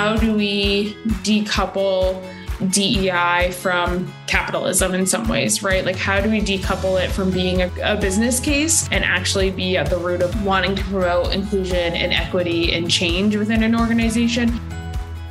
[0.00, 0.94] how do we
[1.24, 2.24] decouple
[2.70, 5.84] DEI from capitalism in some ways, right?
[5.84, 9.76] Like, how do we decouple it from being a, a, business case and actually be
[9.76, 14.58] at the root of wanting to promote inclusion and equity and change within an organization?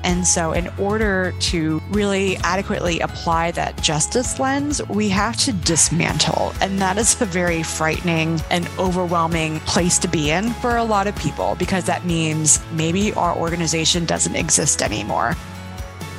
[0.03, 6.53] And so, in order to really adequately apply that justice lens, we have to dismantle.
[6.61, 11.07] And that is a very frightening and overwhelming place to be in for a lot
[11.07, 15.35] of people because that means maybe our organization doesn't exist anymore.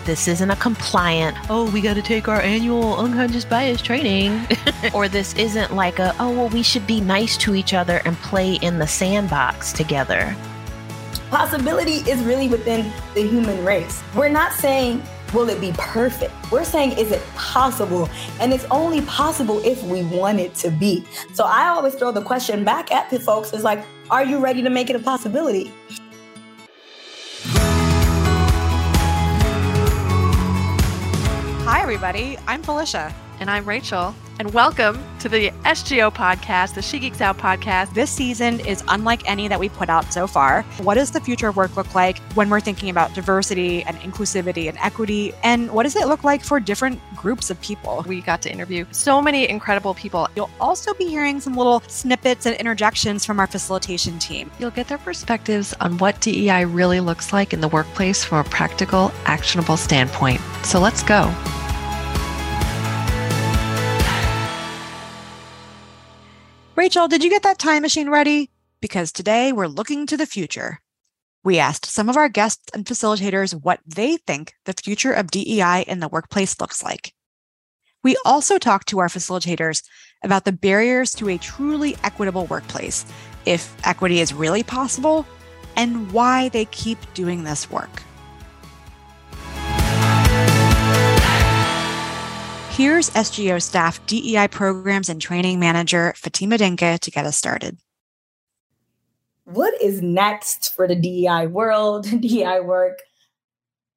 [0.05, 4.47] This isn't a compliant, oh, we got to take our annual unconscious bias training.
[4.95, 8.17] or this isn't like a, oh, well, we should be nice to each other and
[8.17, 10.35] play in the sandbox together.
[11.31, 14.03] Possibility is really within the human race.
[14.17, 15.01] We're not saying,
[15.33, 16.33] will it be perfect?
[16.51, 18.09] We're saying, is it possible?
[18.41, 21.07] And it's only possible if we want it to be.
[21.33, 24.61] So I always throw the question back at the folks is like, are you ready
[24.61, 25.71] to make it a possibility?
[31.65, 32.39] Hi, everybody.
[32.49, 33.15] I'm Felicia.
[33.41, 34.15] And I'm Rachel.
[34.39, 37.95] And welcome to the SGO podcast, the She Geeks Out podcast.
[37.95, 40.63] This season is unlike any that we've put out so far.
[40.83, 44.69] What does the future of work look like when we're thinking about diversity and inclusivity
[44.69, 45.33] and equity?
[45.43, 48.05] And what does it look like for different groups of people?
[48.07, 50.29] We got to interview so many incredible people.
[50.37, 54.51] You'll also be hearing some little snippets and interjections from our facilitation team.
[54.59, 58.49] You'll get their perspectives on what DEI really looks like in the workplace from a
[58.51, 60.43] practical, actionable standpoint.
[60.63, 61.35] So let's go.
[66.81, 68.49] Rachel, did you get that time machine ready?
[68.81, 70.81] Because today we're looking to the future.
[71.45, 75.85] We asked some of our guests and facilitators what they think the future of DEI
[75.87, 77.13] in the workplace looks like.
[78.03, 79.83] We also talked to our facilitators
[80.25, 83.05] about the barriers to a truly equitable workplace,
[83.45, 85.27] if equity is really possible,
[85.77, 88.03] and why they keep doing this work.
[92.71, 97.79] Here's SGO staff DEI programs and training manager Fatima Dinka to get us started.
[99.45, 103.01] What is next for the DEI world, DEI work?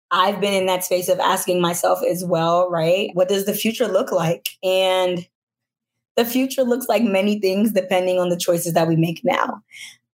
[0.09, 3.11] I've been in that space of asking myself as well, right?
[3.13, 4.49] What does the future look like?
[4.63, 5.27] And
[6.15, 9.61] the future looks like many things depending on the choices that we make now.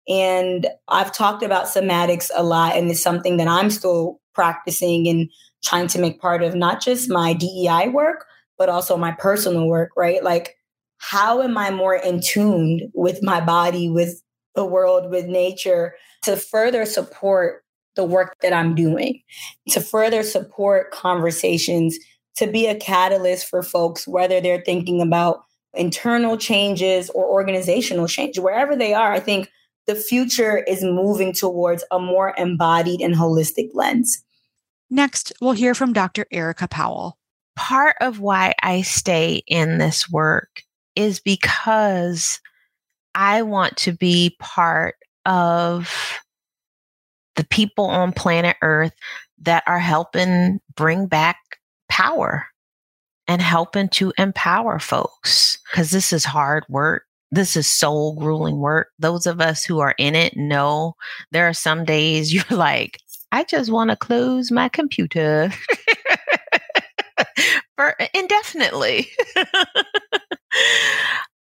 [0.09, 5.31] And I've talked about somatics a lot, and it's something that I'm still practicing and
[5.65, 8.25] trying to make part of not just my DEI work,
[8.59, 10.23] but also my personal work, right?
[10.23, 10.57] Like,
[10.99, 14.21] how am I more in tune with my body, with
[14.55, 17.65] the world, with nature to further support
[17.95, 19.23] the work that I'm doing,
[19.71, 21.99] to further support conversations,
[22.37, 25.43] to be a catalyst for folks, whether they're thinking about
[25.75, 29.13] internal changes or organizational change, wherever they are.
[29.13, 29.51] I think
[29.87, 34.23] the future is moving towards a more embodied and holistic lens.
[34.91, 36.27] Next, we'll hear from Dr.
[36.31, 37.18] Erica Powell
[37.59, 40.63] part of why I stay in this work
[40.95, 42.39] is because
[43.17, 44.95] I want to be part
[45.27, 46.21] of
[47.35, 48.93] the people on planet Earth
[49.41, 51.37] that are helping bring back
[51.89, 52.47] power
[53.27, 57.03] and helping to empower folks because this is hard work.
[57.33, 58.91] This is soul grueling work.
[59.01, 60.95] Those of us who are in it know
[61.33, 63.01] there are some days you're like,
[63.33, 65.53] I just want to close my computer.
[67.79, 69.09] for indefinitely.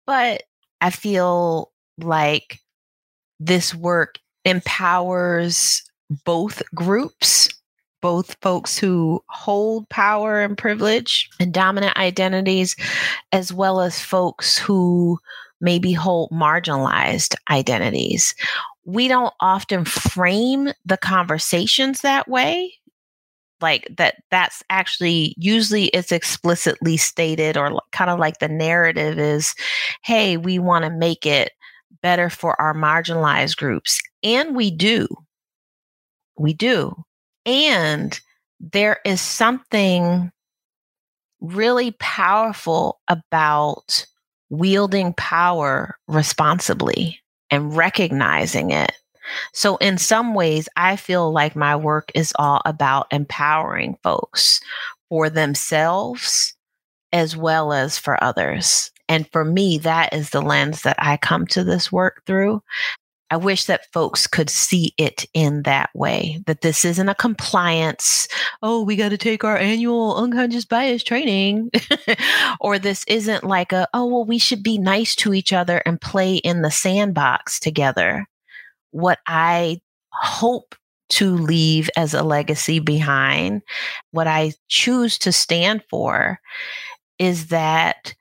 [0.07, 0.43] but
[0.81, 2.59] I feel like
[3.39, 5.85] this work empowers
[6.25, 7.49] both groups,
[8.03, 12.75] both folks who hold power and privilege and dominant identities,
[13.31, 15.19] as well as folks who
[15.61, 18.35] maybe hold marginalized identities.
[18.85, 22.73] We don't often frame the conversations that way
[23.61, 29.55] like that that's actually usually it's explicitly stated or kind of like the narrative is
[30.03, 31.53] hey we want to make it
[32.03, 35.07] better for our marginalized groups and we do.
[36.37, 37.05] We do.
[37.45, 38.19] And
[38.59, 40.33] there is something
[41.41, 44.07] really powerful about
[44.51, 47.21] wielding power responsibly
[47.51, 48.93] and recognizing it
[49.53, 54.61] so, in some ways, I feel like my work is all about empowering folks
[55.09, 56.55] for themselves
[57.13, 58.91] as well as for others.
[59.09, 62.63] And for me, that is the lens that I come to this work through.
[63.31, 68.29] I wish that folks could see it in that way that this isn't a compliance.
[68.63, 71.71] Oh, we got to take our annual unconscious bias training.
[72.61, 76.01] or this isn't like a, oh, well, we should be nice to each other and
[76.01, 78.29] play in the sandbox together
[78.97, 79.79] what I
[80.11, 80.75] hope
[81.11, 83.61] to leave as a legacy behind.
[84.13, 86.41] What I choose to stand for
[87.19, 88.15] is that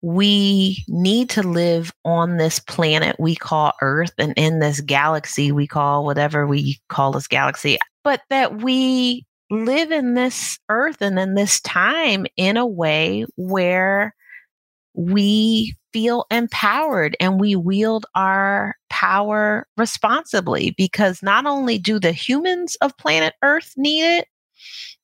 [0.00, 5.66] we need to live on this planet we call Earth and in this galaxy we
[5.66, 11.34] call whatever we call this galaxy, but that we live in this Earth and in
[11.34, 14.14] this time in a way where
[14.94, 22.76] we feel empowered and we wield our power responsibly because not only do the humans
[22.76, 24.28] of planet Earth need it,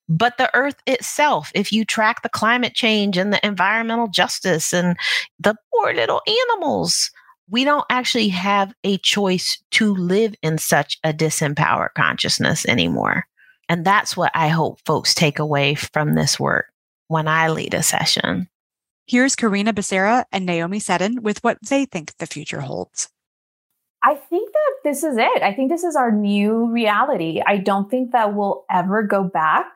[0.08, 4.96] but the earth itself, if you track the climate change and the environmental justice and
[5.40, 6.22] the poor little
[6.52, 7.10] animals,
[7.48, 13.26] we don't actually have a choice to live in such a disempowered consciousness anymore.
[13.68, 16.66] And that's what I hope folks take away from this work
[17.08, 18.48] when I lead a session.
[19.08, 23.08] Here's Karina Becerra and Naomi Seddon with what they think the future holds.
[24.02, 25.42] I think that this is it.
[25.42, 27.40] I think this is our new reality.
[27.46, 29.66] I don't think that we'll ever go back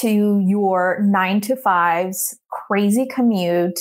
[0.00, 3.78] to your nine to fives, crazy commute,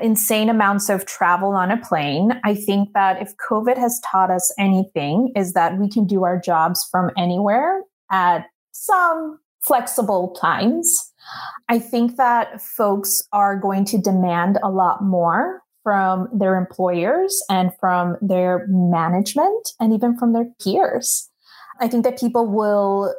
[0.00, 2.40] insane amounts of travel on a plane.
[2.44, 6.40] I think that if COVID has taught us anything, is that we can do our
[6.40, 11.12] jobs from anywhere at some flexible times.
[11.68, 17.70] I think that folks are going to demand a lot more from their employers and
[17.80, 21.30] from their management and even from their peers.
[21.80, 23.14] I think that people will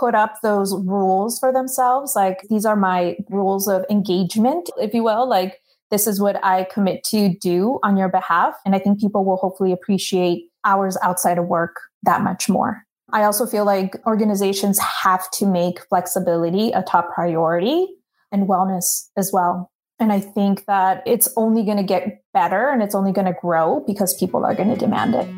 [0.00, 2.14] put up those rules for themselves.
[2.16, 5.28] Like, these are my rules of engagement, if you will.
[5.28, 5.60] Like,
[5.90, 8.54] this is what I commit to do on your behalf.
[8.64, 12.82] And I think people will hopefully appreciate hours outside of work that much more.
[13.12, 17.86] I also feel like organizations have to make flexibility a top priority
[18.32, 19.70] and wellness as well.
[20.00, 23.36] And I think that it's only going to get better and it's only going to
[23.40, 25.28] grow because people are going to demand it.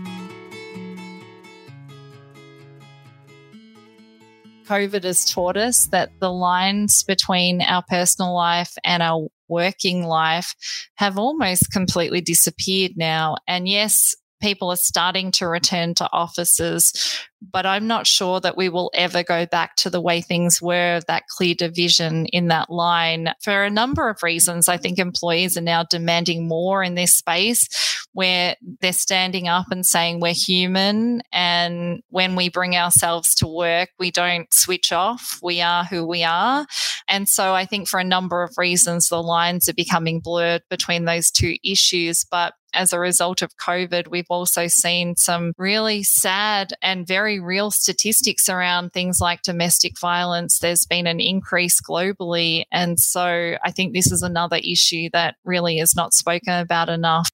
[4.66, 10.54] COVID has taught us that the lines between our personal life and our working life
[10.94, 13.36] have almost completely disappeared now.
[13.46, 18.68] And yes, people are starting to return to offices, but I'm not sure that we
[18.68, 23.32] will ever go back to the way things were, that clear division in that line
[23.42, 24.68] for a number of reasons.
[24.68, 27.68] I think employees are now demanding more in this space
[28.12, 31.22] where they're standing up and saying we're human.
[31.32, 35.38] And when we bring ourselves to work, we don't switch off.
[35.42, 36.66] We are who we are.
[37.06, 41.04] And so I think for a number of reasons, the lines are becoming blurred between
[41.04, 42.24] those two issues.
[42.28, 47.70] But as a result of COVID, we've also seen some really sad and very real
[47.70, 50.58] statistics around things like domestic violence.
[50.58, 52.64] There's been an increase globally.
[52.72, 57.28] And so I think this is another issue that really is not spoken about enough.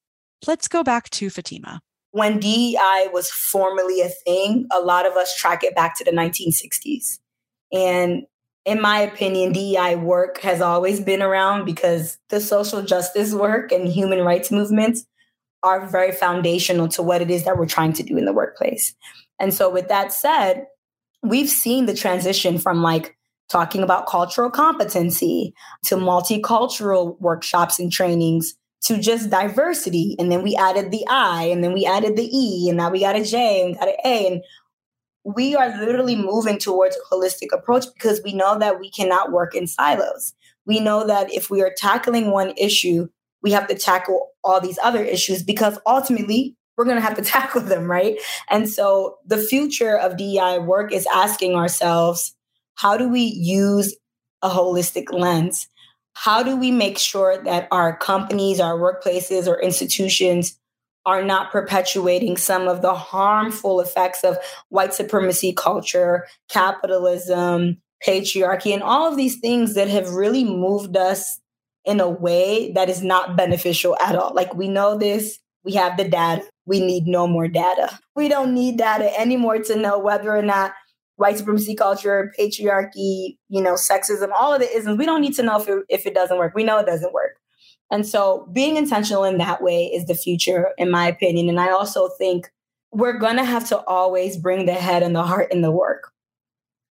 [0.46, 1.80] Let's go back to Fatima.
[2.10, 6.12] When DEI was formally a thing, a lot of us track it back to the
[6.12, 7.18] 1960s.
[7.72, 8.24] And
[8.64, 13.88] in my opinion, DEI work has always been around because the social justice work and
[13.88, 15.06] human rights movements
[15.64, 18.94] are very foundational to what it is that we're trying to do in the workplace.
[19.38, 20.66] And so, with that said,
[21.22, 23.16] we've seen the transition from like
[23.50, 25.54] talking about cultural competency
[25.84, 30.14] to multicultural workshops and trainings to just diversity.
[30.18, 33.00] And then we added the I, and then we added the E, and now we
[33.00, 34.26] got a J and got an A.
[34.28, 34.42] And
[35.24, 39.54] we are literally moving towards a holistic approach because we know that we cannot work
[39.54, 40.34] in silos.
[40.66, 43.08] We know that if we are tackling one issue,
[43.42, 47.22] we have to tackle all these other issues because ultimately we're going to have to
[47.24, 48.18] tackle them, right?
[48.50, 52.34] And so the future of DEI work is asking ourselves,
[52.76, 53.96] how do we use
[54.42, 55.68] a holistic lens?
[56.14, 60.58] How do we make sure that our companies, our workplaces, or institutions
[61.06, 64.38] are not perpetuating some of the harmful effects of
[64.70, 71.40] white supremacy culture, capitalism, patriarchy, and all of these things that have really moved us
[71.84, 74.32] in a way that is not beneficial at all.
[74.34, 76.44] Like we know this, we have the data.
[76.66, 77.98] We need no more data.
[78.16, 80.72] We don't need data anymore to know whether or not
[81.16, 84.98] white supremacy culture, patriarchy, you know, sexism, all of the isms.
[84.98, 86.54] We don't need to know if it, if it doesn't work.
[86.54, 87.36] We know it doesn't work.
[87.90, 91.48] And so being intentional in that way is the future, in my opinion.
[91.48, 92.50] And I also think
[92.90, 96.10] we're going to have to always bring the head and the heart in the work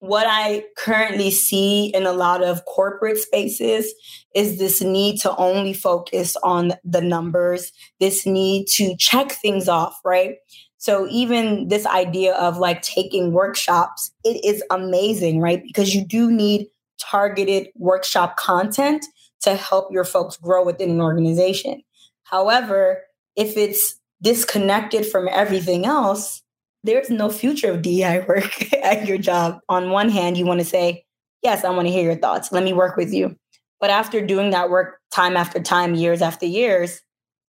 [0.00, 3.94] what I currently see in a lot of corporate spaces
[4.34, 9.98] is this need to only focus on the numbers, this need to check things off,
[10.04, 10.36] right?
[10.78, 15.62] So even this idea of like taking workshops, it is amazing, right?
[15.62, 19.04] Because you do need targeted workshop content
[19.42, 21.82] to help your folks grow within an organization.
[22.22, 23.02] However,
[23.36, 26.42] if it's disconnected from everything else,
[26.84, 29.60] there's no future of DEI work at your job.
[29.68, 31.04] On one hand, you want to say,
[31.42, 32.52] Yes, I want to hear your thoughts.
[32.52, 33.34] Let me work with you.
[33.80, 37.00] But after doing that work time after time, years after years,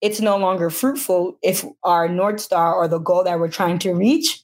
[0.01, 3.93] it's no longer fruitful if our North Star or the goal that we're trying to
[3.93, 4.43] reach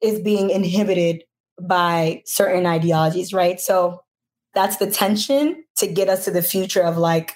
[0.00, 1.24] is being inhibited
[1.60, 3.58] by certain ideologies, right?
[3.58, 4.00] So
[4.54, 7.34] that's the tension to get us to the future of like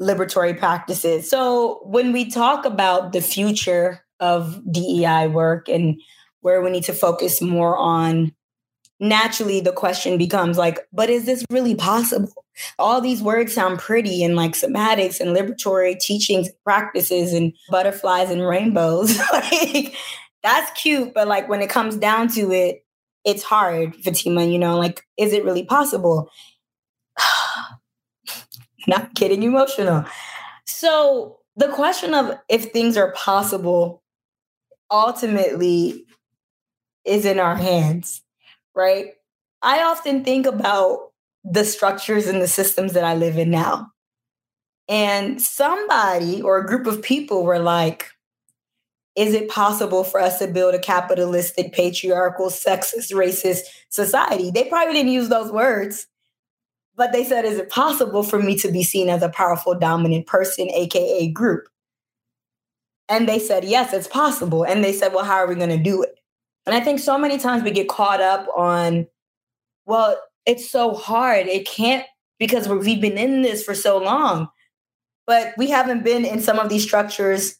[0.00, 1.30] liberatory practices.
[1.30, 6.00] So when we talk about the future of DEI work and
[6.40, 8.32] where we need to focus more on
[8.98, 12.32] naturally the question becomes like but is this really possible?
[12.78, 18.46] All these words sound pretty and like somatics and liberatory teachings practices and butterflies and
[18.46, 19.18] rainbows.
[19.32, 19.94] Like
[20.42, 22.84] that's cute but like when it comes down to it
[23.24, 26.30] it's hard fatima you know like is it really possible?
[28.86, 30.04] Not getting emotional.
[30.66, 34.02] So the question of if things are possible
[34.90, 36.04] ultimately
[37.04, 38.22] is in our hands,
[38.74, 39.12] right?
[39.62, 41.12] I often think about
[41.44, 43.92] the structures and the systems that I live in now.
[44.88, 48.10] And somebody or a group of people were like,
[49.16, 54.50] is it possible for us to build a capitalistic, patriarchal, sexist, racist society?
[54.50, 56.06] They probably didn't use those words,
[56.96, 60.26] but they said, is it possible for me to be seen as a powerful, dominant
[60.26, 61.66] person, AKA group?
[63.08, 64.64] And they said, yes, it's possible.
[64.64, 66.18] And they said, well, how are we going to do it?
[66.66, 69.06] And I think so many times we get caught up on,
[69.84, 71.46] well, it's so hard.
[71.46, 72.04] It can't
[72.38, 74.48] because we've been in this for so long.
[75.26, 77.56] But we haven't been in some of these structures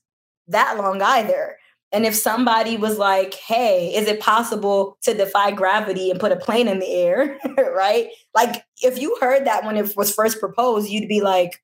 [0.48, 1.56] that long either.
[1.92, 6.36] And if somebody was like, hey, is it possible to defy gravity and put a
[6.36, 7.38] plane in the air?
[7.56, 8.08] right?
[8.34, 11.62] Like, if you heard that when it was first proposed, you'd be like,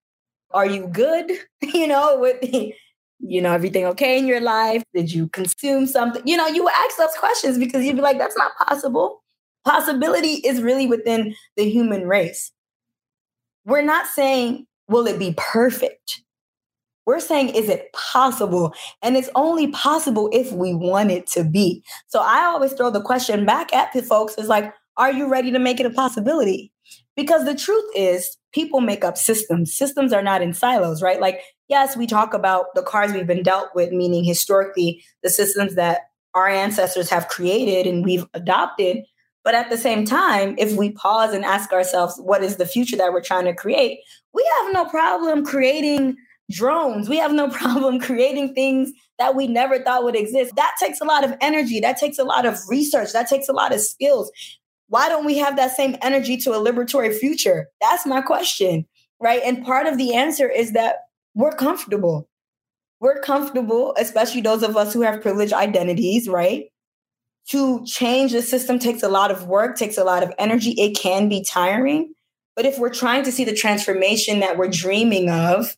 [0.52, 1.30] are you good?
[1.60, 2.40] you know, with
[3.22, 4.82] you know, everything okay in your life?
[4.94, 6.22] Did you consume something?
[6.26, 9.22] You know, you would ask those questions because you'd be like, that's not possible.
[9.64, 12.50] Possibility is really within the human race.
[13.64, 16.22] We're not saying, will it be perfect?
[17.06, 18.74] We're saying, is it possible?
[19.02, 21.82] And it's only possible if we want it to be.
[22.08, 25.50] So I always throw the question back at the folks is like, are you ready
[25.52, 26.72] to make it a possibility?
[27.16, 29.72] Because the truth is, people make up systems.
[29.72, 31.20] Systems are not in silos, right?
[31.20, 31.40] Like
[31.72, 36.02] yes, we talk about the cards we've been dealt with, meaning historically the systems that
[36.34, 38.98] our ancestors have created and we've adopted.
[39.42, 42.98] But at the same time, if we pause and ask ourselves, what is the future
[42.98, 44.00] that we're trying to create?
[44.34, 46.16] We have no problem creating
[46.50, 47.08] drones.
[47.08, 50.54] We have no problem creating things that we never thought would exist.
[50.56, 51.80] That takes a lot of energy.
[51.80, 53.14] That takes a lot of research.
[53.14, 54.30] That takes a lot of skills.
[54.88, 57.68] Why don't we have that same energy to a liberatory future?
[57.80, 58.86] That's my question,
[59.22, 59.40] right?
[59.42, 60.96] And part of the answer is that
[61.34, 62.28] we're comfortable.
[63.00, 66.66] We're comfortable, especially those of us who have privileged identities, right?
[67.50, 70.72] To change the system takes a lot of work, takes a lot of energy.
[70.78, 72.14] It can be tiring.
[72.54, 75.76] But if we're trying to see the transformation that we're dreaming of,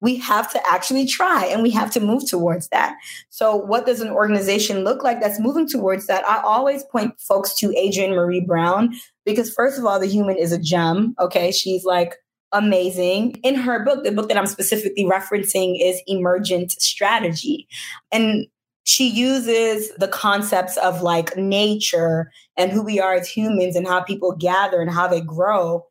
[0.00, 2.94] we have to actually try and we have to move towards that.
[3.30, 6.26] So, what does an organization look like that's moving towards that?
[6.28, 10.52] I always point folks to Adrienne Maree Brown because, first of all, the human is
[10.52, 11.14] a gem.
[11.18, 11.50] Okay.
[11.52, 12.16] She's like
[12.54, 13.32] amazing.
[13.42, 17.68] In her book, the book that I'm specifically referencing is Emergent Strategy.
[18.10, 18.46] And
[18.84, 24.02] she uses the concepts of like nature and who we are as humans and how
[24.02, 25.84] people gather and how they grow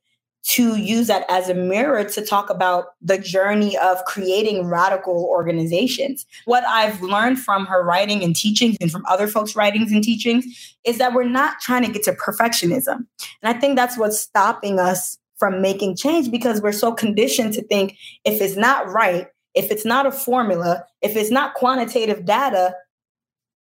[0.46, 6.25] to use that as a mirror to talk about the journey of creating radical organizations.
[6.46, 10.46] What I've learned from her writing and teachings and from other folks' writings and teachings
[10.84, 13.05] is that we're not trying to get to perfectionism.
[13.41, 17.62] And I think that's what's stopping us from making change because we're so conditioned to
[17.63, 22.73] think if it's not right, if it's not a formula, if it's not quantitative data,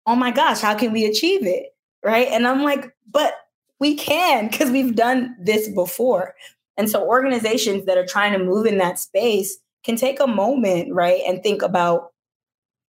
[0.06, 1.70] oh my gosh, how can we achieve it?
[2.04, 2.28] Right.
[2.28, 3.34] And I'm like, but
[3.80, 6.36] we can because we've done this before.
[6.76, 10.94] And so organizations that are trying to move in that space can take a moment,
[10.94, 12.12] right, and think about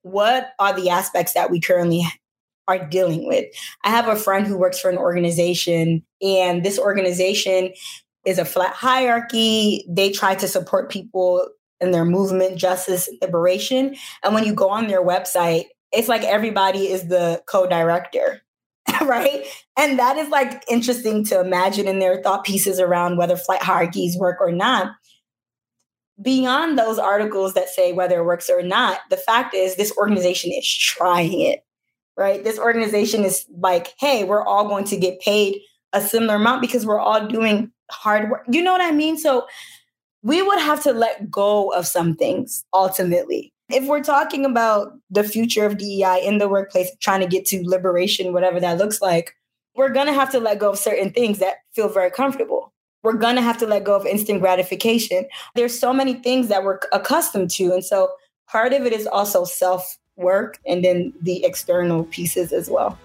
[0.03, 2.07] what are the aspects that we currently
[2.69, 3.47] are dealing with.
[3.85, 7.73] I have a friend who works for an organization, and this organization
[8.25, 9.85] is a flat hierarchy.
[9.89, 11.49] They try to support people
[11.81, 13.97] in their movement, justice, liberation.
[14.23, 18.41] And when you go on their website, it's like everybody is the co-director,
[19.03, 19.45] right?
[19.77, 24.17] And that is like interesting to imagine in their thought pieces around whether flat hierarchies
[24.17, 24.93] work or not.
[26.21, 30.53] Beyond those articles that say whether it works or not, the fact is this organization
[30.53, 31.65] is trying it,
[32.17, 32.45] right?
[32.45, 35.61] This organization is like, hey, we're all going to get paid
[35.93, 38.45] a similar amount because we're all doing hard work.
[38.49, 39.17] You know what I mean?
[39.17, 39.47] So
[40.23, 43.53] we would have to let go of some things ultimately.
[43.69, 47.63] If we're talking about the future of DEI in the workplace, trying to get to
[47.65, 49.35] liberation, whatever that looks like,
[49.75, 52.73] we're going to have to let go of certain things that feel very comfortable.
[53.03, 55.27] We're going to have to let go of instant gratification.
[55.55, 57.73] There's so many things that we're accustomed to.
[57.73, 58.13] And so
[58.49, 62.99] part of it is also self work and then the external pieces as well.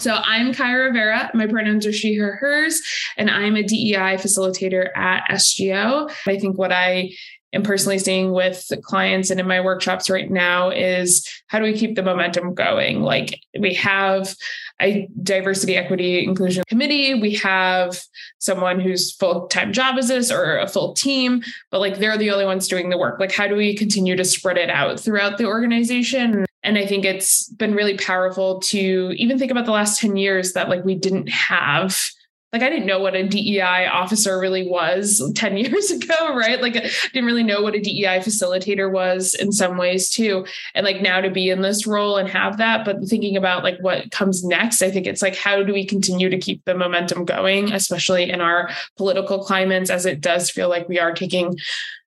[0.00, 1.30] So I'm Kyra Rivera.
[1.34, 2.80] My pronouns are she, her, hers,
[3.18, 6.10] and I'm a DEI facilitator at SGO.
[6.26, 7.10] I think what I
[7.52, 11.76] am personally seeing with clients and in my workshops right now is how do we
[11.76, 13.02] keep the momentum going?
[13.02, 14.34] Like we have
[14.80, 17.20] a diversity, equity, inclusion committee.
[17.20, 18.00] We have
[18.38, 22.30] someone whose full time job is this or a full team, but like they're the
[22.30, 23.20] only ones doing the work.
[23.20, 26.46] Like, how do we continue to spread it out throughout the organization?
[26.62, 30.52] And I think it's been really powerful to even think about the last 10 years
[30.52, 32.10] that like we didn't have
[32.52, 36.60] like I didn't know what a DEI officer really was 10 years ago, right?
[36.60, 40.44] Like I didn't really know what a DEI facilitator was in some ways too.
[40.74, 43.78] And like now to be in this role and have that, but thinking about like
[43.80, 47.24] what comes next, I think it's like how do we continue to keep the momentum
[47.24, 51.56] going, especially in our political climates as it does feel like we are taking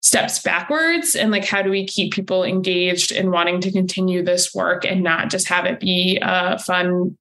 [0.01, 4.53] steps backwards and like how do we keep people engaged and wanting to continue this
[4.53, 7.15] work and not just have it be a fun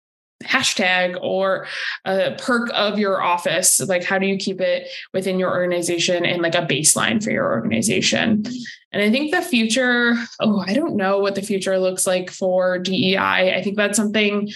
[0.44, 1.66] hashtag or
[2.04, 3.80] a perk of your office?
[3.80, 7.50] Like how do you keep it within your organization and like a baseline for your
[7.50, 8.44] organization?
[8.92, 12.76] And i think the future oh i don't know what the future looks like for
[12.76, 14.50] dei i think that's something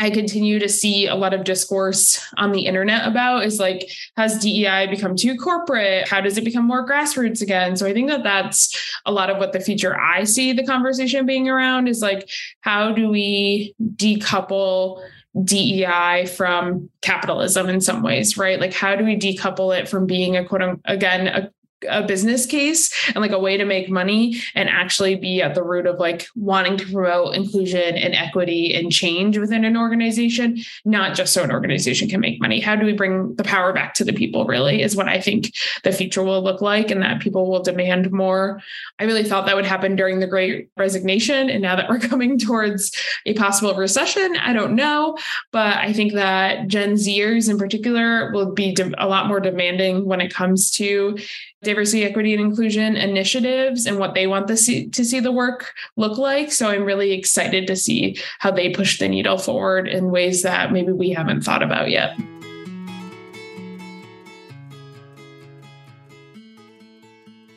[0.00, 4.38] I continue to see a lot of discourse on the internet about is like, has
[4.38, 6.08] DEI become too corporate?
[6.08, 7.76] How does it become more grassroots again?
[7.76, 11.26] So I think that that's a lot of what the future I see the conversation
[11.26, 12.30] being around is like,
[12.62, 15.02] how do we decouple
[15.44, 18.58] DEI from capitalism in some ways, right?
[18.58, 21.50] Like, how do we decouple it from being a quote, again, a
[21.88, 25.62] a business case and like a way to make money and actually be at the
[25.62, 31.14] root of like wanting to promote inclusion and equity and change within an organization, not
[31.14, 32.60] just so an organization can make money.
[32.60, 35.52] How do we bring the power back to the people, really, is what I think
[35.84, 38.60] the future will look like and that people will demand more.
[38.98, 41.50] I really thought that would happen during the great resignation.
[41.50, 42.92] And now that we're coming towards
[43.26, 45.16] a possible recession, I don't know.
[45.52, 50.20] But I think that Gen Zers in particular will be a lot more demanding when
[50.20, 51.16] it comes to
[51.62, 55.72] diversity, equity, and inclusion initiatives and what they want to see, to see the work
[55.96, 56.52] look like.
[56.52, 60.72] So I'm really excited to see how they push the needle forward in ways that
[60.72, 62.18] maybe we haven't thought about yet.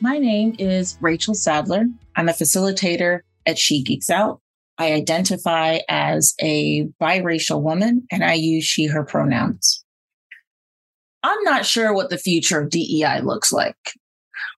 [0.00, 1.86] My name is Rachel Sadler.
[2.16, 4.40] I'm a facilitator at She Geeks Out.
[4.76, 9.83] I identify as a biracial woman and I use she, her pronouns.
[11.24, 13.94] I'm not sure what the future of DEI looks like.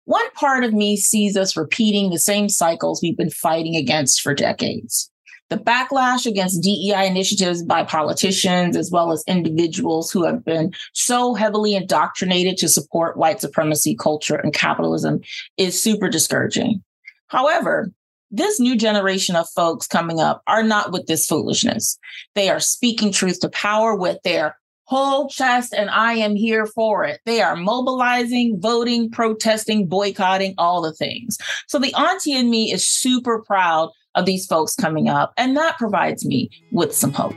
[0.05, 4.35] One part of me sees us repeating the same cycles we've been fighting against for
[4.35, 5.09] decades.
[5.49, 11.35] The backlash against DEI initiatives by politicians, as well as individuals who have been so
[11.35, 15.21] heavily indoctrinated to support white supremacy culture and capitalism,
[15.57, 16.83] is super discouraging.
[17.29, 17.93] However,
[18.33, 21.97] this new generation of folks coming up are not with this foolishness.
[22.35, 27.05] They are speaking truth to power with their whole chest and I am here for
[27.05, 27.21] it.
[27.27, 31.39] They are mobilizing, voting, protesting, boycotting, all the things.
[31.67, 35.77] So the auntie in me is super proud of these folks coming up, and that
[35.77, 37.35] provides me with some hope.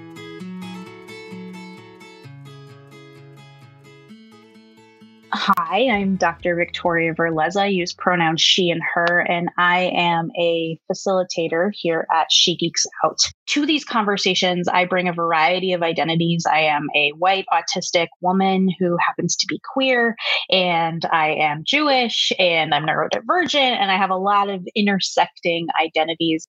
[5.32, 6.56] Hi, I'm Dr.
[6.56, 7.62] Victoria Verleza.
[7.62, 12.86] I use pronouns she and her, and I am a facilitator here at She Geeks
[13.06, 13.20] Out.
[13.50, 16.46] To these conversations, I bring a variety of identities.
[16.52, 20.16] I am a white autistic woman who happens to be queer,
[20.50, 26.48] and I am Jewish, and I'm neurodivergent, and I have a lot of intersecting identities.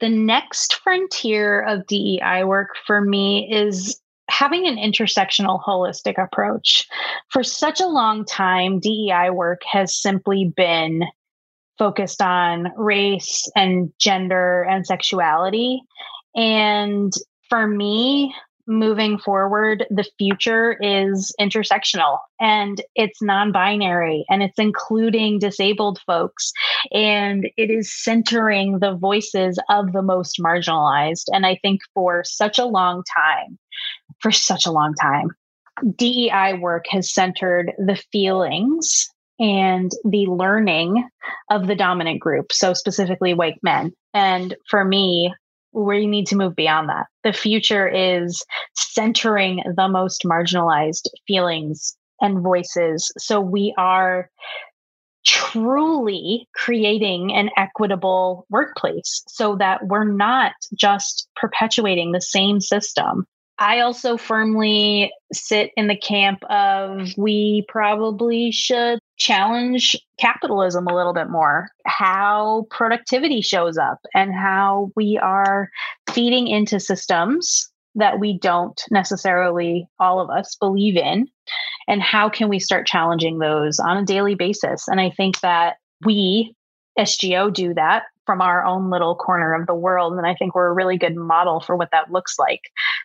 [0.00, 3.98] The next frontier of DEI work for me is
[4.30, 6.86] having an intersectional holistic approach.
[7.28, 11.02] For such a long time, DEI work has simply been
[11.78, 15.80] focused on race and gender and sexuality.
[16.34, 17.12] And
[17.48, 18.34] for me,
[18.66, 26.52] moving forward, the future is intersectional and it's non binary and it's including disabled folks
[26.92, 31.24] and it is centering the voices of the most marginalized.
[31.32, 33.58] And I think for such a long time,
[34.20, 35.30] for such a long time,
[35.96, 41.08] DEI work has centered the feelings and the learning
[41.50, 43.92] of the dominant group, so specifically white men.
[44.12, 45.32] And for me,
[45.72, 47.06] we need to move beyond that.
[47.24, 48.42] The future is
[48.74, 53.10] centering the most marginalized feelings and voices.
[53.18, 54.28] So we are
[55.24, 63.26] truly creating an equitable workplace so that we're not just perpetuating the same system.
[63.60, 71.12] I also firmly sit in the camp of we probably should challenge capitalism a little
[71.12, 75.68] bit more, how productivity shows up and how we are
[76.10, 81.26] feeding into systems that we don't necessarily, all of us, believe in
[81.86, 84.88] and how can we start challenging those on a daily basis?
[84.88, 86.54] And i think that we
[86.98, 90.68] sgo do that from our own little corner of the world and i think we're
[90.68, 92.60] a really good model for what that looks like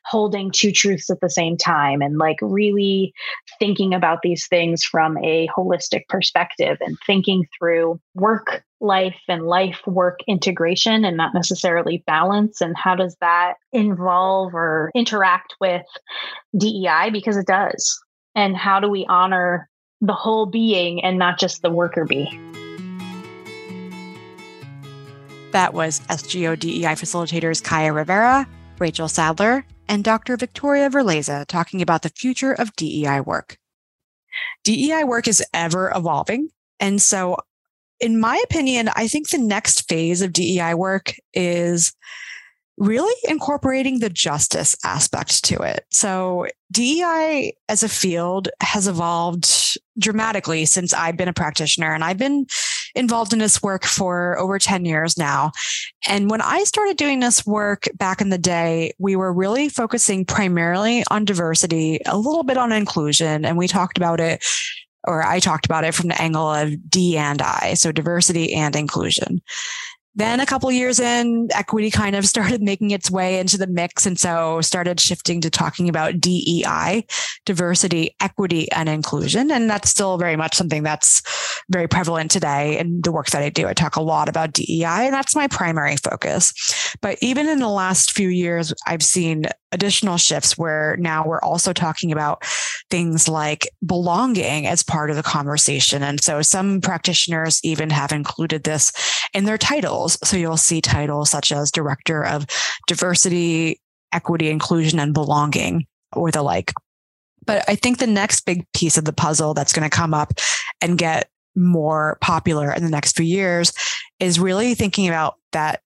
[0.06, 3.14] holding two truths at the same time and like really
[3.60, 9.82] thinking about these things from a holistic perspective and thinking through work life and life
[9.88, 15.86] work integration and not necessarily balance and how does that involve or interact with
[16.56, 18.00] DEI because it does
[18.36, 19.70] and how do we honor
[20.02, 22.30] the whole being and not just the worker bee?
[25.52, 28.46] That was SGO DEI facilitators Kaya Rivera,
[28.78, 30.38] Rachel Sadler, and Dr.
[30.38, 33.58] Victoria Verleza talking about the future of DEI work.
[34.64, 36.50] DEI work is ever evolving.
[36.80, 37.38] And so,
[38.00, 41.94] in my opinion, I think the next phase of DEI work is
[42.78, 45.86] really incorporating the justice aspect to it.
[45.92, 52.18] So, DEI as a field has evolved dramatically since I've been a practitioner, and I've
[52.18, 52.48] been
[52.96, 55.52] involved in this work for over 10 years now.
[56.08, 60.26] And when I started doing this work back in the day, we were really focusing
[60.26, 64.44] primarily on diversity, a little bit on inclusion, and we talked about it.
[65.08, 68.76] Or I talked about it from the angle of D and I, so diversity and
[68.76, 69.40] inclusion.
[70.16, 74.06] Then a couple years in, equity kind of started making its way into the mix.
[74.06, 77.06] And so started shifting to talking about DEI,
[77.46, 79.52] diversity, equity, and inclusion.
[79.52, 81.22] And that's still very much something that's
[81.70, 83.68] very prevalent today in the work that I do.
[83.68, 86.54] I talk a lot about DEI, and that's my primary focus.
[87.02, 89.46] But even in the last few years, I've seen
[89.76, 92.44] additional shifts where now we're also talking about
[92.90, 96.02] things like belonging as part of the conversation.
[96.02, 98.92] And so some practitioners even have included this
[99.34, 100.18] in their titles.
[100.24, 102.46] So you'll see titles such as Director of
[102.88, 103.80] Diversity,
[104.14, 106.72] Equity, Inclusion, and Belonging, or the like.
[107.46, 110.34] But I think the next big piece of the puzzle that's going to come up
[110.82, 113.74] and get more popular in the next few years
[114.20, 115.82] is really thinking about that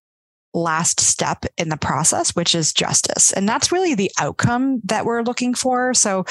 [0.54, 3.32] last step in the process, which is justice.
[3.32, 5.94] And that's really the outcome that we're looking for.
[5.94, 6.26] So,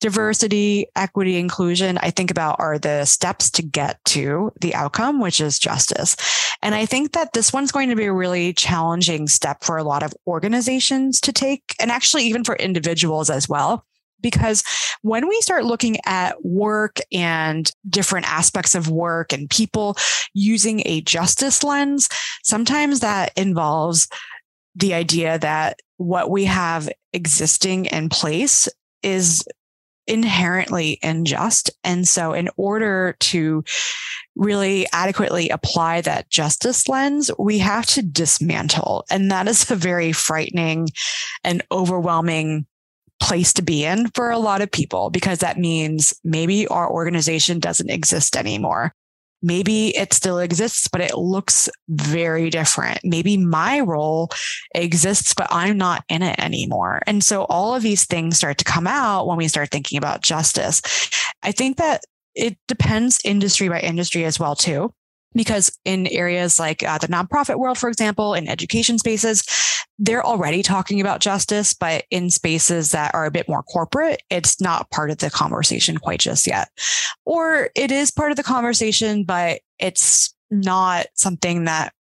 [0.00, 5.40] diversity, equity, inclusion, I think about are the steps to get to the outcome, which
[5.40, 6.16] is justice.
[6.62, 9.84] And I think that this one's going to be a really challenging step for a
[9.84, 13.84] lot of organizations to take, and actually even for individuals as well
[14.22, 14.62] because
[15.02, 19.96] when we start looking at work and different aspects of work and people
[20.34, 22.08] using a justice lens,
[22.42, 24.08] sometimes that involves
[24.74, 28.68] the idea that what we have existing in place
[29.02, 29.44] is
[30.06, 31.70] inherently unjust.
[31.84, 33.64] And so, in order to
[34.36, 39.04] really adequately apply that justice lens, we have to dismantle.
[39.10, 40.88] And that is a very frightening
[41.44, 42.66] and overwhelming
[43.20, 47.60] place to be in for a lot of people because that means maybe our organization
[47.60, 48.94] doesn't exist anymore.
[49.42, 53.00] Maybe it still exists, but it looks very different.
[53.04, 54.30] Maybe my role
[54.74, 57.00] exists, but I'm not in it anymore.
[57.06, 60.22] And so all of these things start to come out when we start thinking about
[60.22, 60.82] justice.
[61.42, 62.02] I think that
[62.34, 64.92] it depends industry by industry as well, too
[65.34, 69.44] because in areas like uh, the nonprofit world, for example, in education spaces,
[69.98, 74.60] they're already talking about justice, but in spaces that are a bit more corporate, it's
[74.60, 76.68] not part of the conversation quite just yet.
[77.24, 81.92] Or it is part of the conversation, but it's not something that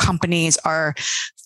[0.00, 0.94] companies are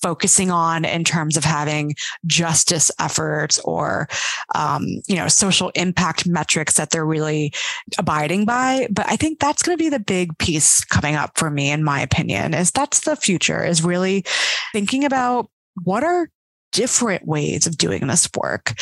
[0.00, 1.94] focusing on in terms of having
[2.26, 4.08] justice efforts or
[4.54, 7.52] um, you know social impact metrics that they're really
[7.98, 8.86] abiding by.
[8.90, 11.84] But i think that's going to be the big piece coming up for me in
[11.84, 14.24] my opinion is that's the future is really
[14.72, 15.50] thinking about
[15.82, 16.28] what are
[16.74, 18.74] different ways of doing this work.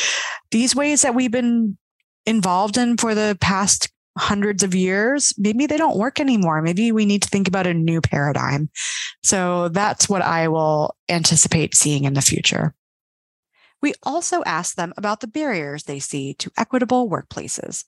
[0.51, 1.77] These ways that we've been
[2.25, 6.61] involved in for the past hundreds of years, maybe they don't work anymore.
[6.61, 8.69] Maybe we need to think about a new paradigm.
[9.23, 12.75] So that's what I will anticipate seeing in the future.
[13.81, 17.85] We also asked them about the barriers they see to equitable workplaces.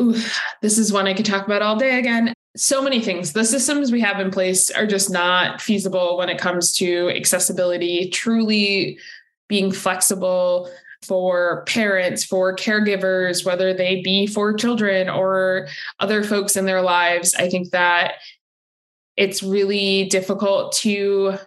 [0.00, 0.16] Ooh,
[0.60, 2.34] this is one I could talk about all day again.
[2.56, 3.32] so many things.
[3.32, 8.10] The systems we have in place are just not feasible when it comes to accessibility,
[8.10, 8.98] truly
[9.48, 10.70] being flexible
[11.02, 17.34] for parents, for caregivers, whether they be for children or other folks in their lives.
[17.34, 18.14] I think that
[19.16, 21.38] it's really difficult to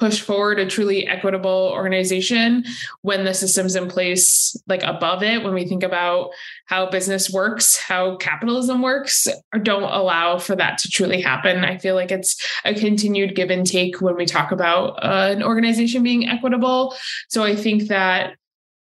[0.00, 2.64] push forward a truly equitable organization
[3.02, 6.30] when the systems in place like above it when we think about
[6.64, 9.28] how business works how capitalism works
[9.62, 13.66] don't allow for that to truly happen i feel like it's a continued give and
[13.66, 16.96] take when we talk about uh, an organization being equitable
[17.28, 18.36] so i think that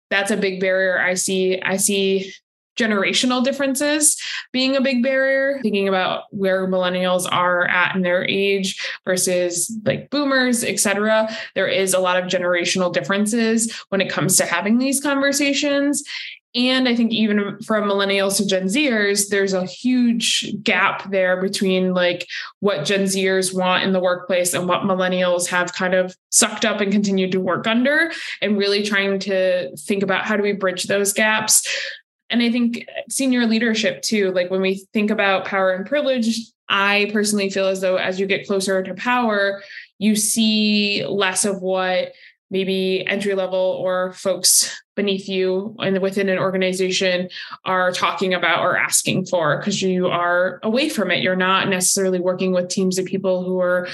[0.10, 1.00] that's a big barrier.
[1.00, 2.34] I see i see
[2.78, 5.60] generational differences being a big barrier.
[5.62, 11.94] Thinking about where millennials are at in their age versus like boomers etc there is
[11.94, 16.04] a lot of generational differences when it comes to having these conversations
[16.56, 21.94] and I think even from millennials to Gen Zers, there's a huge gap there between
[21.94, 22.28] like
[22.62, 26.80] what Gen Zers want in the workplace and what millennials have kind of sucked up
[26.80, 30.86] and continued to work under, and really trying to think about how do we bridge
[30.86, 31.68] those gaps.
[32.30, 36.40] And I think senior leadership too, like when we think about power and privilege,
[36.70, 39.62] I personally feel as though as you get closer to power,
[40.00, 42.14] you see less of what
[42.52, 47.30] maybe entry level or folks beneath you and within an organization
[47.66, 51.22] are talking about or asking for because you are away from it.
[51.22, 53.88] You're not necessarily working with teams of people who are